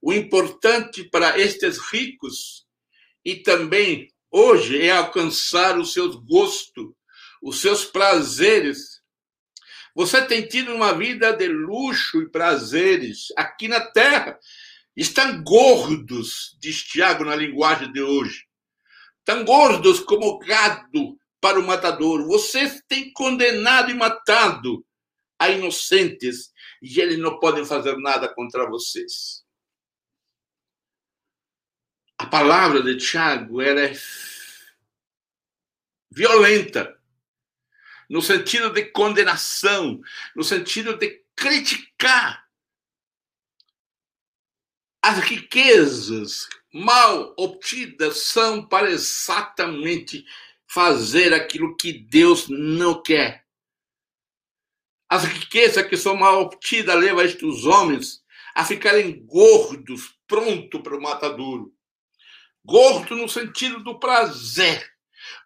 O 0.00 0.12
importante 0.12 1.02
para 1.02 1.36
estes 1.38 1.78
ricos 1.78 2.64
e 3.24 3.36
também 3.36 4.08
hoje 4.30 4.80
é 4.80 4.92
alcançar 4.92 5.78
os 5.78 5.92
seus 5.92 6.14
gostos, 6.14 6.92
os 7.42 7.60
seus 7.60 7.84
prazeres. 7.84 9.02
Você 9.94 10.22
tem 10.22 10.46
tido 10.46 10.72
uma 10.72 10.92
vida 10.92 11.32
de 11.32 11.48
luxo 11.48 12.22
e 12.22 12.30
prazeres 12.30 13.26
aqui 13.36 13.66
na 13.66 13.80
terra. 13.80 14.38
Estão 14.96 15.42
gordos, 15.42 16.56
diz 16.60 16.82
Tiago 16.84 17.24
na 17.24 17.34
linguagem 17.34 17.92
de 17.92 18.00
hoje. 18.00 18.44
Estão 19.18 19.44
gordos 19.44 20.00
como 20.00 20.38
gado 20.38 21.18
para 21.42 21.58
o 21.58 21.66
matador. 21.66 22.24
Vocês 22.24 22.80
têm 22.86 23.12
condenado 23.12 23.90
e 23.90 23.94
matado 23.94 24.86
a 25.36 25.50
inocentes 25.50 26.52
e 26.80 27.00
eles 27.00 27.18
não 27.18 27.40
podem 27.40 27.64
fazer 27.64 27.96
nada 27.96 28.32
contra 28.32 28.70
vocês. 28.70 29.44
A 32.16 32.26
palavra 32.26 32.80
de 32.80 32.96
Tiago 32.96 33.60
era 33.60 33.92
violenta, 36.08 36.96
no 38.08 38.22
sentido 38.22 38.70
de 38.70 38.84
condenação, 38.84 40.00
no 40.36 40.44
sentido 40.44 40.96
de 40.96 41.24
criticar 41.34 42.46
as 45.02 45.18
riquezas 45.18 46.48
mal 46.72 47.34
obtidas 47.36 48.18
são 48.18 48.64
para 48.64 48.88
exatamente 48.88 50.24
fazer 50.72 51.34
aquilo 51.34 51.76
que 51.76 51.92
Deus 51.92 52.48
não 52.48 53.02
quer. 53.02 53.44
As 55.06 55.24
riquezas 55.24 55.86
que 55.86 55.98
são 55.98 56.16
mal 56.16 56.40
obtidas 56.40 56.98
levam 56.98 57.22
estes 57.22 57.66
homens 57.66 58.22
a 58.54 58.64
ficarem 58.64 59.22
gordos, 59.26 60.16
pronto 60.26 60.82
para 60.82 60.96
o 60.96 61.02
matadouro. 61.02 61.74
Gordo 62.64 63.14
no 63.16 63.28
sentido 63.28 63.84
do 63.84 63.98
prazer, 63.98 64.90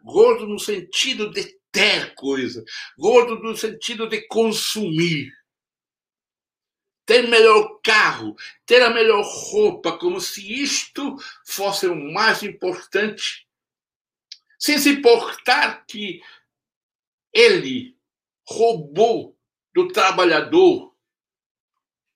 gordo 0.01 0.47
no 0.47 0.61
sentido 0.61 1.33
de 1.33 1.59
ter 1.73 2.15
coisa, 2.15 2.65
gordo 2.97 3.37
no 3.43 3.57
sentido 3.57 4.09
de 4.09 4.25
consumir. 4.29 5.33
Ter 7.05 7.27
melhor 7.27 7.81
carro, 7.83 8.37
ter 8.65 8.81
a 8.83 8.91
melhor 8.91 9.25
roupa, 9.25 9.99
como 9.99 10.21
se 10.21 10.63
isto 10.63 11.17
fosse 11.45 11.89
o 11.89 11.97
mais 11.97 12.45
importante, 12.45 13.46
sem 14.59 14.79
se 14.79 14.91
importar 14.91 15.85
que 15.87 16.21
ele 17.33 17.97
roubou 18.49 19.37
do 19.75 19.89
trabalhador 19.89 20.95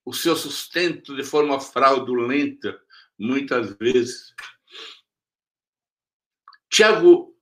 o 0.05 0.12
seu 0.14 0.34
sustento 0.34 1.14
de 1.14 1.22
forma 1.22 1.61
fraudulenta, 1.61 2.80
muitas 3.18 3.76
vezes. 3.76 4.34
Tiago 6.70 7.36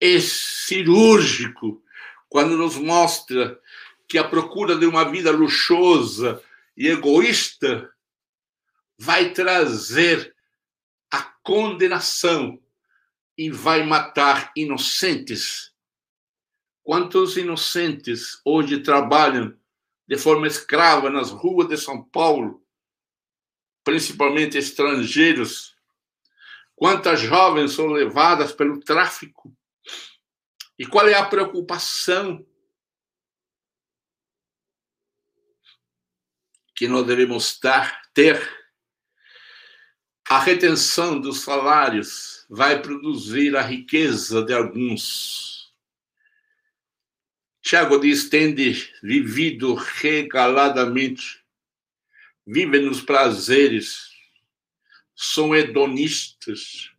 é 0.00 0.20
cirúrgico 0.20 1.82
quando 2.28 2.56
nos 2.56 2.76
mostra 2.76 3.60
que 4.08 4.18
a 4.18 4.28
procura 4.28 4.76
de 4.76 4.86
uma 4.86 5.10
vida 5.10 5.30
luxuosa 5.30 6.42
e 6.76 6.88
egoísta 6.88 7.92
vai 8.98 9.32
trazer 9.32 10.34
a 11.10 11.22
condenação 11.42 12.62
e 13.36 13.50
vai 13.50 13.84
matar 13.84 14.50
inocentes. 14.56 15.74
Quantos 16.82 17.36
inocentes 17.36 18.40
hoje 18.44 18.82
trabalham 18.82 19.58
de 20.06 20.16
forma 20.16 20.46
escrava 20.46 21.10
nas 21.10 21.30
ruas 21.30 21.68
de 21.68 21.76
São 21.76 22.02
Paulo, 22.02 22.64
principalmente 23.84 24.56
estrangeiros? 24.56 25.76
Quantas 26.74 27.20
jovens 27.20 27.72
são 27.72 27.88
levadas 27.88 28.52
pelo 28.52 28.80
tráfico? 28.80 29.54
E 30.78 30.86
qual 30.86 31.08
é 31.08 31.14
a 31.14 31.26
preocupação 31.26 32.46
que 36.74 36.86
nós 36.86 37.06
devemos 37.06 37.58
ter? 38.12 38.66
A 40.28 40.38
retenção 40.38 41.20
dos 41.20 41.40
salários 41.42 42.35
vai 42.48 42.80
produzir 42.80 43.56
a 43.56 43.62
riqueza 43.62 44.42
de 44.42 44.52
alguns. 44.52 45.72
Tiago 47.60 47.98
diz: 47.98 48.28
tende 48.28 48.92
vivido 49.02 49.74
regaladamente, 49.74 51.42
vivem 52.46 52.82
nos 52.82 53.00
prazeres, 53.00 54.10
são 55.14 55.54
hedonistas. 55.54 56.90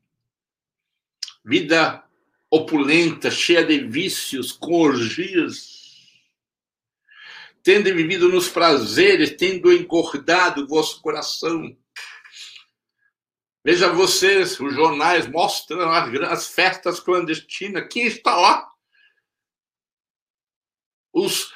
Vida 1.44 2.04
opulenta, 2.50 3.32
cheia 3.32 3.64
de 3.64 3.80
vícios, 3.80 4.52
com 4.52 4.82
orgias. 4.82 5.78
Tendo 7.64 7.94
vivido 7.94 8.30
nos 8.30 8.50
prazeres, 8.50 9.32
tendo 9.32 9.72
encordado 9.72 10.64
o 10.64 10.68
vosso 10.68 11.02
coração. 11.02 11.78
Veja 13.68 13.92
vocês, 13.92 14.58
os 14.62 14.74
jornais 14.74 15.28
mostram 15.28 15.92
as, 15.92 16.22
as 16.32 16.48
festas 16.48 17.02
clandestinas. 17.02 17.86
Quem 17.92 18.08
está 18.08 18.34
lá? 18.34 18.72
Os 21.12 21.52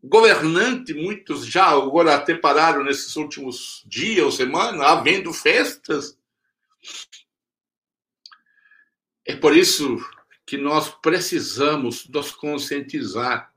governantes, 0.00 0.94
muitos 0.94 1.44
já 1.44 1.66
agora 1.66 2.14
até 2.14 2.36
pararam 2.36 2.84
nesses 2.84 3.16
últimos 3.16 3.82
dias 3.88 4.24
ou 4.24 4.30
semanas, 4.30 4.80
havendo 4.82 5.32
festas. 5.32 6.16
É 9.26 9.34
por 9.34 9.56
isso 9.56 9.98
que 10.46 10.56
nós 10.56 10.90
precisamos 11.02 12.08
nos 12.08 12.30
conscientizar 12.30 13.52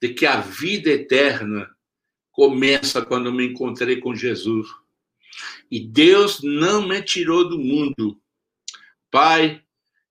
de 0.00 0.14
que 0.14 0.26
a 0.26 0.40
vida 0.40 0.90
eterna 0.90 1.74
começa 2.30 3.04
quando 3.04 3.32
me 3.32 3.48
encontrei 3.48 4.00
com 4.00 4.14
Jesus. 4.14 4.68
E 5.70 5.80
Deus 5.80 6.40
não 6.42 6.86
me 6.86 7.02
tirou 7.02 7.48
do 7.48 7.58
mundo. 7.58 8.20
Pai, 9.10 9.62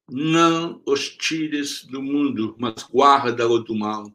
não 0.10 0.82
os 0.86 1.10
tires 1.10 1.84
do 1.86 2.02
mundo, 2.02 2.56
mas 2.60 2.84
guarda-o 2.84 3.60
do 3.60 3.76
mal. 3.76 4.12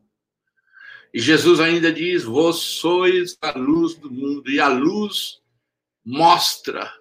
E 1.13 1.21
Jesus 1.21 1.59
ainda 1.61 1.93
diz: 1.93 2.25
Vós 2.25 2.57
sois 2.57 3.37
a 3.41 3.59
luz 3.59 3.97
do 3.97 4.11
mundo, 4.11 4.51
e 4.51 4.61
a 4.61 4.69
luz 4.69 5.41
mostra. 6.05 6.93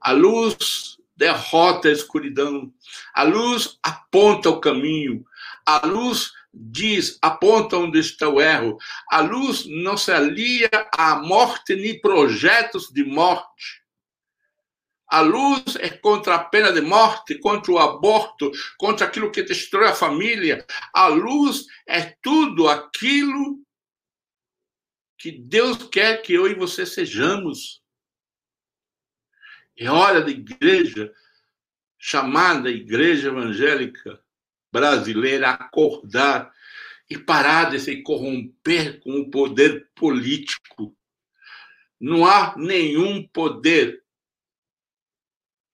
A 0.00 0.12
luz 0.12 0.98
derrota 1.16 1.88
a 1.88 1.92
escuridão. 1.92 2.72
A 3.14 3.24
luz 3.24 3.78
aponta 3.82 4.50
o 4.50 4.60
caminho. 4.60 5.24
A 5.64 5.84
luz 5.86 6.32
diz, 6.58 7.18
aponta 7.20 7.76
onde 7.76 7.98
está 7.98 8.28
o 8.28 8.40
erro. 8.40 8.78
A 9.10 9.20
luz 9.20 9.66
não 9.66 9.96
se 9.96 10.10
alia 10.10 10.70
à 10.96 11.16
morte 11.16 11.76
nem 11.76 12.00
projetos 12.00 12.88
de 12.90 13.04
morte. 13.04 13.84
A 15.08 15.20
luz 15.20 15.76
é 15.78 15.90
contra 15.90 16.34
a 16.34 16.44
pena 16.44 16.72
de 16.72 16.80
morte, 16.80 17.38
contra 17.38 17.70
o 17.70 17.78
aborto, 17.78 18.50
contra 18.78 19.06
aquilo 19.06 19.30
que 19.30 19.42
destrói 19.42 19.88
a 19.88 19.94
família. 19.94 20.66
A 20.92 21.06
luz 21.06 21.66
é 21.86 22.16
tudo 22.22 22.68
aquilo 22.68 23.62
que 25.18 25.30
Deus 25.30 25.84
quer 25.84 26.22
que 26.22 26.32
eu 26.32 26.46
e 26.50 26.54
você 26.54 26.84
sejamos. 26.84 27.82
É 29.78 29.90
hora 29.90 30.22
da 30.22 30.30
igreja, 30.30 31.12
chamada 31.98 32.70
Igreja 32.70 33.28
Evangélica 33.28 34.25
Brasileira, 34.76 35.52
acordar 35.52 36.52
e 37.08 37.16
parar 37.16 37.70
de 37.70 37.80
se 37.80 38.02
corromper 38.02 39.00
com 39.00 39.20
o 39.20 39.30
poder 39.30 39.88
político. 39.94 40.94
Não 41.98 42.26
há 42.26 42.54
nenhum 42.58 43.26
poder 43.26 44.02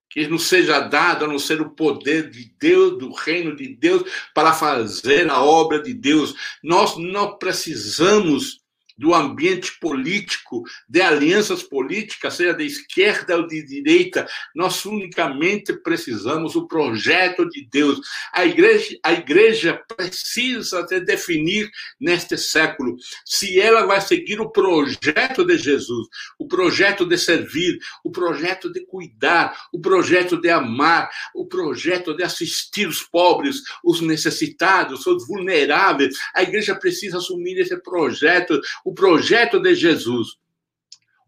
que 0.08 0.28
nos 0.28 0.44
seja 0.44 0.78
dado 0.78 1.24
a 1.24 1.28
não 1.28 1.38
ser 1.38 1.60
o 1.60 1.70
poder 1.70 2.30
de 2.30 2.54
Deus, 2.60 2.96
do 2.96 3.10
reino 3.12 3.56
de 3.56 3.74
Deus, 3.74 4.08
para 4.32 4.52
fazer 4.52 5.28
a 5.28 5.42
obra 5.42 5.82
de 5.82 5.92
Deus. 5.92 6.32
Nós 6.62 6.96
não 6.96 7.36
precisamos 7.38 8.61
do 8.98 9.14
ambiente 9.14 9.78
político, 9.80 10.62
de 10.88 11.00
alianças 11.00 11.62
políticas, 11.62 12.34
seja 12.34 12.54
de 12.54 12.64
esquerda 12.64 13.36
ou 13.36 13.46
de 13.46 13.62
direita. 13.64 14.26
Nós 14.54 14.84
unicamente 14.84 15.72
precisamos 15.72 16.54
do 16.54 16.66
projeto 16.66 17.48
de 17.48 17.66
Deus. 17.70 18.00
A 18.32 18.44
igreja, 18.44 18.96
a 19.02 19.12
igreja 19.12 19.82
precisa 19.96 20.82
de 20.82 21.00
definir 21.00 21.70
neste 22.00 22.36
século 22.36 22.96
se 23.24 23.60
ela 23.60 23.86
vai 23.86 24.00
seguir 24.00 24.40
o 24.40 24.50
projeto 24.50 25.44
de 25.44 25.56
Jesus, 25.56 26.08
o 26.38 26.46
projeto 26.46 27.06
de 27.06 27.16
servir, 27.16 27.78
o 28.04 28.10
projeto 28.10 28.72
de 28.72 28.84
cuidar, 28.86 29.56
o 29.72 29.80
projeto 29.80 30.40
de 30.40 30.50
amar, 30.50 31.10
o 31.34 31.46
projeto 31.46 32.14
de 32.16 32.22
assistir 32.22 32.86
os 32.86 33.02
pobres, 33.02 33.62
os 33.84 34.00
necessitados, 34.00 35.06
os 35.06 35.26
vulneráveis. 35.26 36.16
A 36.34 36.42
igreja 36.42 36.74
precisa 36.74 37.18
assumir 37.18 37.58
esse 37.58 37.76
projeto 37.82 38.60
o 38.84 38.94
projeto 38.94 39.60
de 39.60 39.74
Jesus 39.74 40.36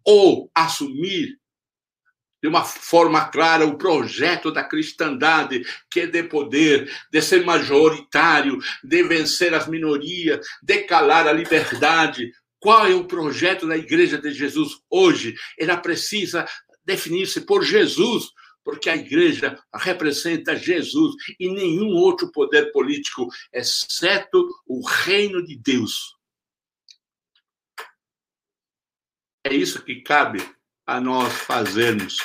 ou 0.04 0.50
assumir 0.54 1.38
de 2.44 2.48
uma 2.48 2.62
forma 2.62 3.24
clara 3.24 3.64
o 3.64 3.78
projeto 3.78 4.52
da 4.52 4.62
cristandade, 4.62 5.64
que 5.90 6.00
é 6.00 6.06
de 6.06 6.22
poder, 6.24 6.92
de 7.10 7.22
ser 7.22 7.42
majoritário, 7.42 8.58
de 8.82 9.02
vencer 9.02 9.54
as 9.54 9.66
minorias, 9.66 10.46
de 10.62 10.82
calar 10.82 11.26
a 11.26 11.32
liberdade. 11.32 12.30
Qual 12.60 12.86
é 12.86 12.94
o 12.94 13.06
projeto 13.06 13.66
da 13.66 13.78
Igreja 13.78 14.18
de 14.18 14.30
Jesus 14.30 14.72
hoje? 14.90 15.34
Ela 15.58 15.78
precisa 15.78 16.46
definir-se 16.84 17.40
por 17.40 17.64
Jesus, 17.64 18.26
porque 18.62 18.90
a 18.90 18.96
igreja 18.96 19.58
representa 19.74 20.54
Jesus 20.54 21.14
e 21.40 21.48
nenhum 21.48 21.94
outro 21.94 22.30
poder 22.30 22.72
político, 22.72 23.26
exceto 23.52 24.46
o 24.66 24.86
reino 24.86 25.42
de 25.42 25.56
Deus. 25.56 26.14
É 29.44 29.52
isso 29.52 29.84
que 29.84 30.00
cabe 30.00 30.42
a 30.86 30.98
nós 30.98 31.30
fazermos. 31.34 32.16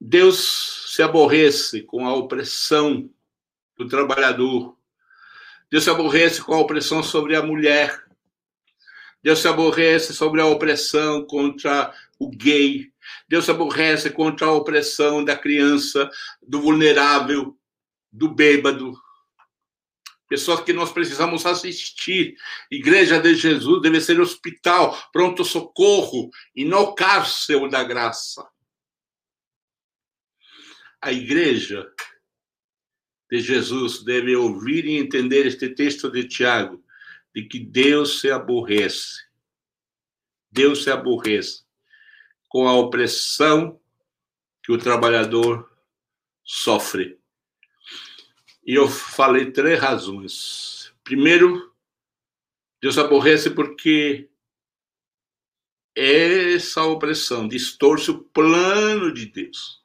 Deus 0.00 0.86
se 0.88 1.02
aborrece 1.02 1.82
com 1.82 2.04
a 2.04 2.12
opressão 2.12 3.08
do 3.76 3.86
trabalhador. 3.86 4.76
Deus 5.70 5.84
se 5.84 5.90
aborrece 5.90 6.42
com 6.42 6.52
a 6.52 6.58
opressão 6.58 7.00
sobre 7.00 7.36
a 7.36 7.42
mulher. 7.42 8.08
Deus 9.22 9.38
se 9.38 9.46
aborrece 9.46 10.12
sobre 10.12 10.40
a 10.40 10.46
opressão 10.46 11.24
contra 11.24 11.94
o 12.18 12.28
gay. 12.28 12.90
Deus 13.28 13.44
se 13.44 13.52
aborrece 13.52 14.10
contra 14.10 14.48
a 14.48 14.52
opressão 14.52 15.24
da 15.24 15.36
criança, 15.36 16.10
do 16.42 16.60
vulnerável, 16.60 17.56
do 18.10 18.28
bêbado. 18.28 18.98
Pessoas 20.28 20.60
que 20.60 20.72
nós 20.72 20.92
precisamos 20.92 21.46
assistir. 21.46 22.36
Igreja 22.70 23.18
de 23.20 23.34
Jesus 23.34 23.80
deve 23.82 24.00
ser 24.00 24.20
hospital, 24.20 24.96
pronto-socorro 25.12 26.30
e 26.54 26.64
não 26.64 26.94
cárcel 26.94 27.68
da 27.68 27.82
graça. 27.82 28.46
A 31.00 31.12
igreja 31.12 31.90
de 33.30 33.40
Jesus 33.40 34.02
deve 34.04 34.34
ouvir 34.36 34.84
e 34.84 34.96
entender 34.98 35.46
este 35.46 35.68
texto 35.68 36.10
de 36.10 36.26
Tiago, 36.26 36.82
de 37.34 37.44
que 37.44 37.58
Deus 37.58 38.20
se 38.20 38.30
aborrece. 38.30 39.26
Deus 40.50 40.82
se 40.84 40.90
aborrece 40.90 41.62
com 42.48 42.66
a 42.66 42.74
opressão 42.74 43.78
que 44.62 44.72
o 44.72 44.78
trabalhador 44.78 45.70
sofre. 46.42 47.18
E 48.68 48.74
eu 48.74 48.86
falei 48.86 49.50
três 49.50 49.80
razões. 49.80 50.92
Primeiro, 51.02 51.74
Deus 52.82 52.98
aborrece 52.98 53.48
porque 53.48 54.28
essa 55.96 56.82
opressão 56.82 57.48
distorce 57.48 58.10
o 58.10 58.22
plano 58.24 59.10
de 59.10 59.24
Deus. 59.24 59.82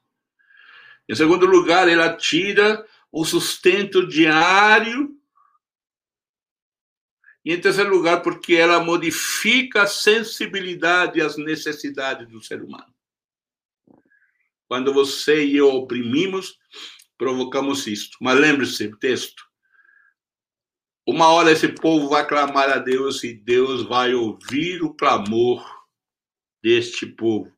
Em 1.07 1.15
segundo 1.15 1.45
lugar, 1.45 1.88
ela 1.88 2.13
tira 2.17 2.86
o 3.09 3.23
sustento 3.23 4.05
diário. 4.05 5.17
E 7.45 7.53
em 7.53 7.61
terceiro 7.61 7.89
lugar, 7.89 8.21
porque 8.21 8.53
ela 8.53 8.84
modifica 8.84 9.84
a 9.84 9.88
sensibilidade 9.88 11.21
às 11.21 11.38
necessidades 11.38 12.27
do 12.27 12.43
ser 12.43 12.61
humano. 12.61 12.93
Quando 14.67 14.93
você 14.93 15.45
e 15.45 15.55
eu 15.55 15.69
oprimimos, 15.69 16.59
provocamos 17.18 17.88
isto. 17.88 18.18
Mas 18.22 18.39
lembre-se, 18.39 18.88
o 18.88 18.97
texto. 18.97 19.43
Uma 21.05 21.28
hora 21.28 21.51
esse 21.51 21.68
povo 21.68 22.09
vai 22.09 22.26
clamar 22.26 22.70
a 22.70 22.78
Deus 22.78 23.24
e 23.24 23.34
Deus 23.34 23.84
vai 23.84 24.14
ouvir 24.14 24.82
o 24.82 24.93
clamor 24.93 25.64
deste 26.61 27.05
povo. 27.05 27.51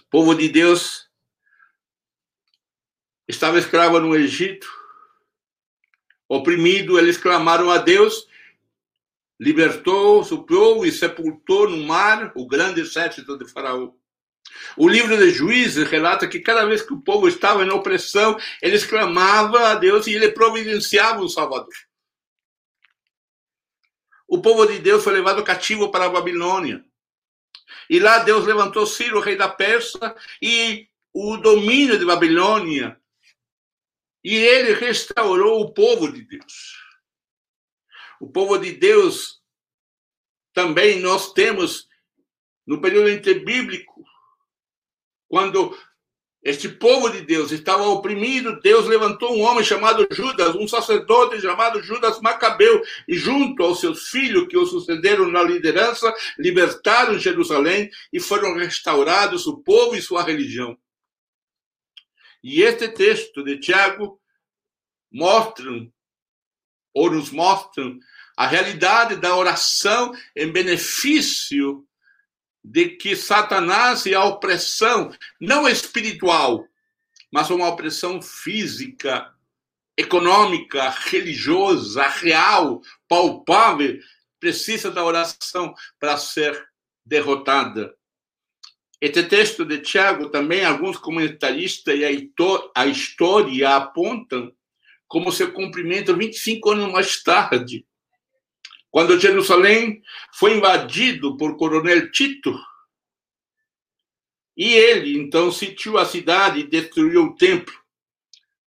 O 0.00 0.10
povo 0.10 0.34
de 0.34 0.48
Deus 0.48 1.10
estava 3.26 3.58
escravo 3.58 3.98
no 3.98 4.14
Egito, 4.14 4.68
oprimido, 6.28 6.98
eles 6.98 7.16
clamaram 7.16 7.70
a 7.70 7.78
Deus, 7.78 8.28
libertou, 9.38 10.22
supriu 10.24 10.84
e 10.84 10.92
sepultou 10.92 11.68
no 11.68 11.84
mar 11.84 12.32
o 12.36 12.46
grande 12.46 12.80
exército 12.80 13.36
de 13.36 13.50
Faraó. 13.50 13.92
O 14.76 14.88
livro 14.88 15.16
de 15.16 15.30
Juízes 15.30 15.88
relata 15.88 16.28
que 16.28 16.40
cada 16.40 16.64
vez 16.66 16.82
que 16.82 16.92
o 16.92 17.00
povo 17.00 17.28
estava 17.28 17.64
em 17.64 17.70
opressão, 17.70 18.36
eles 18.60 18.84
clamavam 18.84 19.64
a 19.64 19.74
Deus 19.74 20.06
e 20.06 20.14
ele 20.14 20.30
providenciava 20.30 21.22
um 21.22 21.28
Salvador. 21.28 21.74
O 24.26 24.40
povo 24.40 24.66
de 24.66 24.78
Deus 24.78 25.04
foi 25.04 25.12
levado 25.12 25.44
cativo 25.44 25.90
para 25.90 26.06
a 26.06 26.10
Babilônia. 26.10 26.84
E 27.88 27.98
lá 28.00 28.18
Deus 28.18 28.46
levantou 28.46 28.86
Ciro, 28.86 29.20
rei 29.20 29.36
da 29.36 29.48
Pérsia, 29.48 30.14
e 30.40 30.88
o 31.12 31.36
domínio 31.36 31.98
de 31.98 32.04
Babilônia. 32.04 33.00
E 34.22 34.34
ele 34.34 34.72
restaurou 34.72 35.60
o 35.60 35.72
povo 35.72 36.10
de 36.10 36.22
Deus. 36.22 36.82
O 38.18 38.28
povo 38.28 38.58
de 38.58 38.72
Deus 38.72 39.42
também 40.52 41.00
nós 41.00 41.32
temos 41.32 41.88
no 42.66 42.80
período 42.80 43.10
interbíblico 43.10 44.04
quando 45.34 45.76
este 46.44 46.68
povo 46.68 47.10
de 47.10 47.22
Deus 47.22 47.50
estava 47.50 47.82
oprimido, 47.88 48.60
Deus 48.60 48.86
levantou 48.86 49.36
um 49.36 49.40
homem 49.40 49.64
chamado 49.64 50.06
Judas, 50.08 50.54
um 50.54 50.68
sacerdote 50.68 51.40
chamado 51.40 51.82
Judas 51.82 52.20
Macabeu, 52.20 52.80
e 53.08 53.16
junto 53.16 53.64
aos 53.64 53.80
seus 53.80 54.10
filhos 54.10 54.46
que 54.46 54.56
o 54.56 54.64
sucederam 54.64 55.28
na 55.28 55.42
liderança, 55.42 56.14
libertaram 56.38 57.18
Jerusalém 57.18 57.90
e 58.12 58.20
foram 58.20 58.54
restaurados 58.54 59.44
o 59.48 59.58
povo 59.58 59.96
e 59.96 60.02
sua 60.02 60.22
religião. 60.22 60.78
E 62.40 62.62
este 62.62 62.86
texto 62.86 63.42
de 63.42 63.58
Tiago 63.58 64.20
mostram 65.10 65.92
ou 66.94 67.10
nos 67.10 67.30
mostram 67.30 67.98
a 68.36 68.46
realidade 68.46 69.16
da 69.16 69.34
oração 69.34 70.14
em 70.36 70.52
benefício 70.52 71.84
de 72.64 72.90
que 72.90 73.14
Satanás 73.14 74.06
e 74.06 74.14
a 74.14 74.24
opressão, 74.24 75.12
não 75.38 75.68
espiritual, 75.68 76.64
mas 77.30 77.50
uma 77.50 77.68
opressão 77.68 78.22
física, 78.22 79.30
econômica, 79.96 80.88
religiosa, 80.88 82.06
real, 82.06 82.80
palpável, 83.06 83.98
precisa 84.40 84.90
da 84.90 85.04
oração 85.04 85.74
para 86.00 86.16
ser 86.16 86.68
derrotada. 87.04 87.94
Este 89.00 89.22
texto 89.24 89.64
de 89.64 89.80
Tiago 89.80 90.30
também 90.30 90.64
alguns 90.64 90.96
comentaristas 90.96 91.94
e 91.98 92.04
a 92.74 92.86
história 92.86 93.76
apontam 93.76 94.50
como 95.06 95.30
seu 95.30 95.52
cumprimento 95.52 96.16
25 96.16 96.70
anos 96.70 96.92
mais 96.92 97.22
tarde, 97.22 97.86
quando 98.94 99.18
Jerusalém 99.18 100.00
foi 100.32 100.56
invadido 100.56 101.36
por 101.36 101.56
Coronel 101.56 102.12
Tito, 102.12 102.56
e 104.56 104.72
ele 104.72 105.18
então 105.18 105.50
sitiou 105.50 105.98
a 105.98 106.06
cidade 106.06 106.60
e 106.60 106.68
destruiu 106.68 107.24
o 107.24 107.34
templo. 107.34 107.74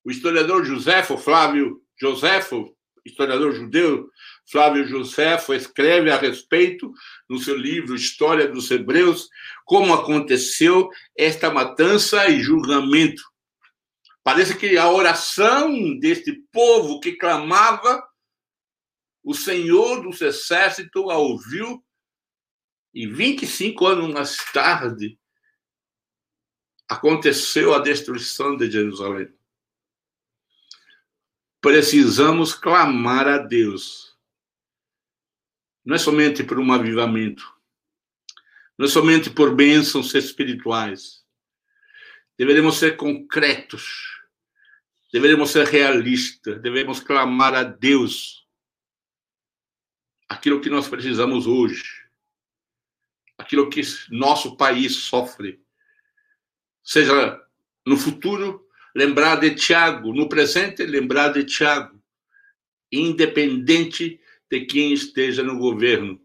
O 0.05 0.11
historiador 0.11 0.65
Josefo, 0.65 1.17
Flávio 1.17 1.81
Josefo, 1.97 2.77
historiador 3.05 3.55
judeu, 3.55 4.11
Flávio 4.51 4.85
Josefo, 4.89 5.55
escreve 5.55 6.11
a 6.11 6.17
respeito, 6.17 6.93
no 7.31 7.39
seu 7.39 7.57
livro 7.57 7.95
História 7.95 8.49
dos 8.49 8.69
Hebreus, 8.69 9.29
como 9.65 9.95
aconteceu 9.95 10.91
esta 11.17 11.53
matança 11.53 12.29
e 12.29 12.43
julgamento. 12.43 13.23
Parece 14.25 14.59
que 14.59 14.77
a 14.77 14.91
oração 14.91 15.97
deste 16.01 16.33
povo 16.51 16.99
que 16.99 17.13
clamava 17.13 18.03
o 19.27 19.35
Senhor 19.35 20.03
dos 20.03 20.21
Exércitos 20.21 21.11
a 21.11 21.17
ouviu 21.17 21.85
e 22.95 23.09
25 23.09 23.85
anos 23.85 24.15
mais 24.15 24.37
tarde 24.53 25.19
aconteceu 26.89 27.75
a 27.75 27.81
destruição 27.81 28.57
de 28.57 28.71
Jerusalém. 28.71 29.29
Precisamos 31.61 32.55
clamar 32.55 33.27
a 33.27 33.39
Deus. 33.39 34.17
Não 35.85 35.97
é 35.97 35.99
somente 35.99 36.45
por 36.45 36.61
um 36.61 36.73
avivamento, 36.73 37.53
não 38.79 38.87
é 38.87 38.89
somente 38.89 39.29
por 39.29 39.57
bênçãos 39.57 40.15
espirituais. 40.15 41.27
Deveremos 42.39 42.77
ser 42.77 42.97
concretos, 42.97 44.21
deveremos 45.13 45.51
ser 45.51 45.67
realistas, 45.67 46.63
devemos 46.63 47.01
clamar 47.01 47.55
a 47.55 47.65
Deus 47.65 48.46
aquilo 50.29 50.61
que 50.61 50.71
nós 50.71 50.89
precisamos 50.89 51.47
hoje, 51.47 51.85
aquilo 53.39 53.71
que 53.71 53.81
nosso 54.11 54.57
país 54.57 54.97
sofre. 54.97 55.61
Seja 56.83 57.41
no 57.85 57.97
futuro, 57.97 58.67
lembrar 58.95 59.37
de 59.37 59.55
Tiago, 59.55 60.13
no 60.13 60.29
presente, 60.29 60.85
lembrar 60.85 61.29
de 61.29 61.45
Tiago, 61.45 62.01
independente 62.91 64.21
de 64.51 64.65
quem 64.65 64.93
esteja 64.93 65.43
no 65.43 65.59
governo. 65.59 66.21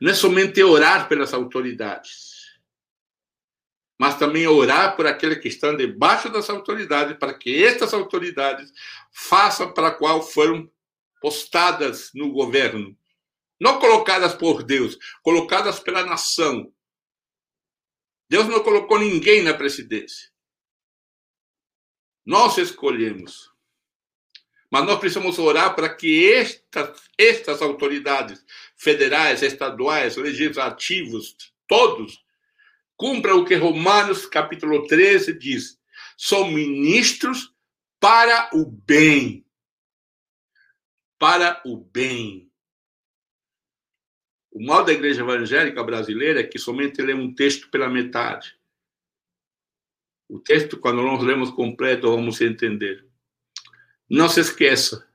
Não 0.00 0.10
é 0.10 0.14
somente 0.14 0.62
orar 0.62 1.08
pelas 1.08 1.34
autoridades, 1.34 2.58
mas 3.98 4.18
também 4.18 4.46
orar 4.46 4.96
por 4.96 5.06
aqueles 5.06 5.38
que 5.38 5.48
estão 5.48 5.76
debaixo 5.76 6.28
das 6.28 6.48
autoridades, 6.50 7.16
para 7.18 7.34
que 7.34 7.64
estas 7.64 7.94
autoridades 7.94 8.72
façam 9.12 9.72
para 9.72 9.88
a 9.88 9.94
qual 9.94 10.22
foram 10.22 10.70
postadas 11.20 12.10
no 12.14 12.32
governo 12.32 12.96
não 13.60 13.78
colocadas 13.78 14.34
por 14.34 14.62
Deus, 14.62 14.98
colocadas 15.22 15.80
pela 15.80 16.04
nação. 16.04 16.72
Deus 18.28 18.46
não 18.48 18.62
colocou 18.62 18.98
ninguém 18.98 19.42
na 19.42 19.54
presidência. 19.54 20.30
Nós 22.24 22.56
escolhemos. 22.58 23.52
Mas 24.70 24.84
nós 24.86 24.98
precisamos 24.98 25.38
orar 25.38 25.74
para 25.76 25.94
que 25.94 26.32
estas, 26.32 27.02
estas 27.16 27.62
autoridades 27.62 28.44
federais, 28.76 29.42
estaduais, 29.42 30.16
legislativos, 30.16 31.36
todos, 31.68 32.24
cumpram 32.96 33.38
o 33.38 33.44
que 33.44 33.54
Romanos 33.54 34.26
capítulo 34.26 34.86
13 34.86 35.38
diz. 35.38 35.78
São 36.16 36.48
ministros 36.48 37.52
para 38.00 38.50
o 38.52 38.66
bem. 38.66 39.46
Para 41.18 41.62
o 41.64 41.76
bem. 41.76 42.50
O 44.54 44.64
mal 44.64 44.84
da 44.84 44.92
igreja 44.92 45.22
evangélica 45.22 45.82
brasileira 45.82 46.38
é 46.38 46.46
que 46.46 46.60
somente 46.60 47.02
lê 47.02 47.12
um 47.12 47.34
texto 47.34 47.68
pela 47.70 47.90
metade. 47.90 48.56
O 50.28 50.38
texto, 50.38 50.78
quando 50.78 51.02
nós 51.02 51.20
lemos 51.24 51.50
completo, 51.50 52.08
vamos 52.08 52.40
entender. 52.40 53.04
Não 54.08 54.28
se 54.28 54.38
esqueça, 54.38 55.06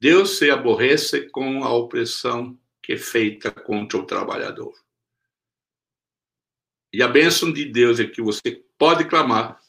Deus 0.00 0.38
se 0.38 0.50
aborrece 0.50 1.28
com 1.30 1.62
a 1.62 1.72
opressão 1.72 2.58
que 2.82 2.94
é 2.94 2.96
feita 2.96 3.52
contra 3.52 3.98
o 3.98 4.06
trabalhador. 4.06 4.74
E 6.92 7.02
a 7.02 7.08
bênção 7.08 7.52
de 7.52 7.64
Deus 7.66 8.00
é 8.00 8.06
que 8.06 8.20
você 8.20 8.64
pode 8.76 9.08
clamar 9.08 9.62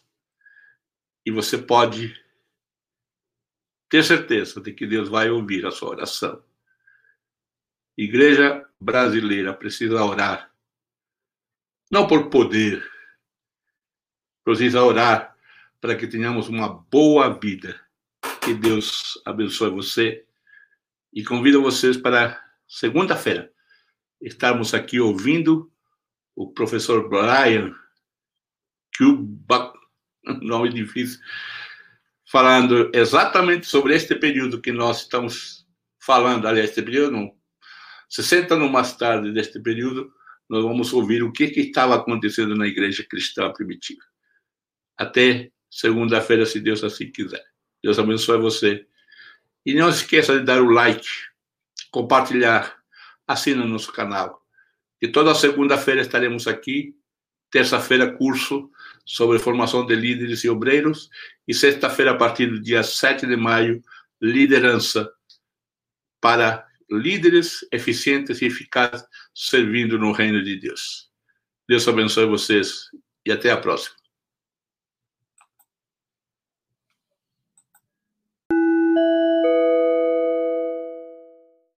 e 1.24 1.30
você 1.30 1.58
pode 1.58 2.16
ter 3.90 4.04
certeza 4.04 4.60
de 4.60 4.74
que 4.74 4.88
Deus 4.88 5.08
vai 5.08 5.30
ouvir 5.30 5.66
a 5.66 5.72
sua 5.72 5.90
oração. 5.90 6.49
Igreja 8.02 8.66
brasileira 8.80 9.54
precisa 9.54 10.02
orar, 10.02 10.50
não 11.92 12.08
por 12.08 12.30
poder, 12.30 12.90
precisa 14.42 14.82
orar 14.82 15.36
para 15.82 15.98
que 15.98 16.08
tenhamos 16.08 16.48
uma 16.48 16.70
boa 16.70 17.38
vida. 17.38 17.78
Que 18.42 18.54
Deus 18.54 19.22
abençoe 19.26 19.70
você 19.70 20.26
e 21.12 21.26
convido 21.26 21.62
vocês 21.62 21.98
para 21.98 22.42
segunda-feira 22.66 23.52
estarmos 24.22 24.74
aqui 24.74 25.02
ouvindo 25.02 25.70
o 26.38 26.54
professor 26.54 27.10
Brian 27.10 27.76
Kuba, 28.98 29.74
nome 30.42 30.70
difícil, 30.70 31.20
falando 32.26 32.90
exatamente 32.94 33.68
sobre 33.68 33.94
este 33.94 34.16
período 34.16 34.62
que 34.62 34.72
nós 34.72 35.02
estamos 35.02 35.68
falando, 36.00 36.48
aliás, 36.48 36.70
este 36.70 36.82
período 36.82 37.12
não, 37.12 37.39
60 38.10 38.56
anos 38.56 38.72
mais 38.72 38.94
tarde 38.94 39.32
deste 39.32 39.60
período, 39.60 40.12
nós 40.50 40.64
vamos 40.64 40.92
ouvir 40.94 41.22
o 41.22 41.32
que, 41.32 41.48
que 41.48 41.62
estava 41.62 41.96
acontecendo 41.96 42.56
na 42.56 42.68
igreja 42.68 43.06
cristã 43.08 43.52
primitiva. 43.54 44.02
Até 44.98 45.52
segunda-feira, 45.70 46.46
se 46.46 46.60
Deus 46.60 46.84
assim 46.84 47.12
quiser. 47.12 47.46
Deus 47.84 48.00
abençoe 48.00 48.40
você. 48.40 48.86
E 49.66 49.76
não 49.76 49.90
esqueça 49.90 50.40
de 50.40 50.44
dar 50.44 50.62
o 50.62 50.72
like, 50.72 51.08
compartilhar, 51.92 52.76
assina 53.28 53.64
nosso 53.64 53.94
canal. 53.94 54.44
E 55.02 55.08
toda 55.08 55.36
segunda-feira 55.36 56.02
estaremos 56.02 56.48
aqui. 56.48 56.96
Terça-feira, 57.52 58.12
curso 58.12 58.70
sobre 59.06 59.40
formação 59.40 59.86
de 59.86 59.96
líderes 59.96 60.44
e 60.44 60.50
obreiros. 60.50 61.10
E 61.48 61.54
sexta-feira, 61.54 62.12
a 62.12 62.18
partir 62.18 62.48
do 62.48 62.60
dia 62.60 62.84
7 62.84 63.26
de 63.26 63.36
maio, 63.36 63.82
liderança 64.22 65.12
para 66.20 66.69
líderes 66.90 67.66
eficientes 67.72 68.42
e 68.42 68.46
eficazes 68.46 69.06
servindo 69.34 69.98
no 69.98 70.12
reino 70.12 70.44
de 70.44 70.60
Deus. 70.60 71.10
Deus 71.68 71.88
abençoe 71.88 72.26
vocês 72.26 72.86
e 73.26 73.32
até 73.32 73.52
a 73.52 73.58
próxima. 73.58 73.99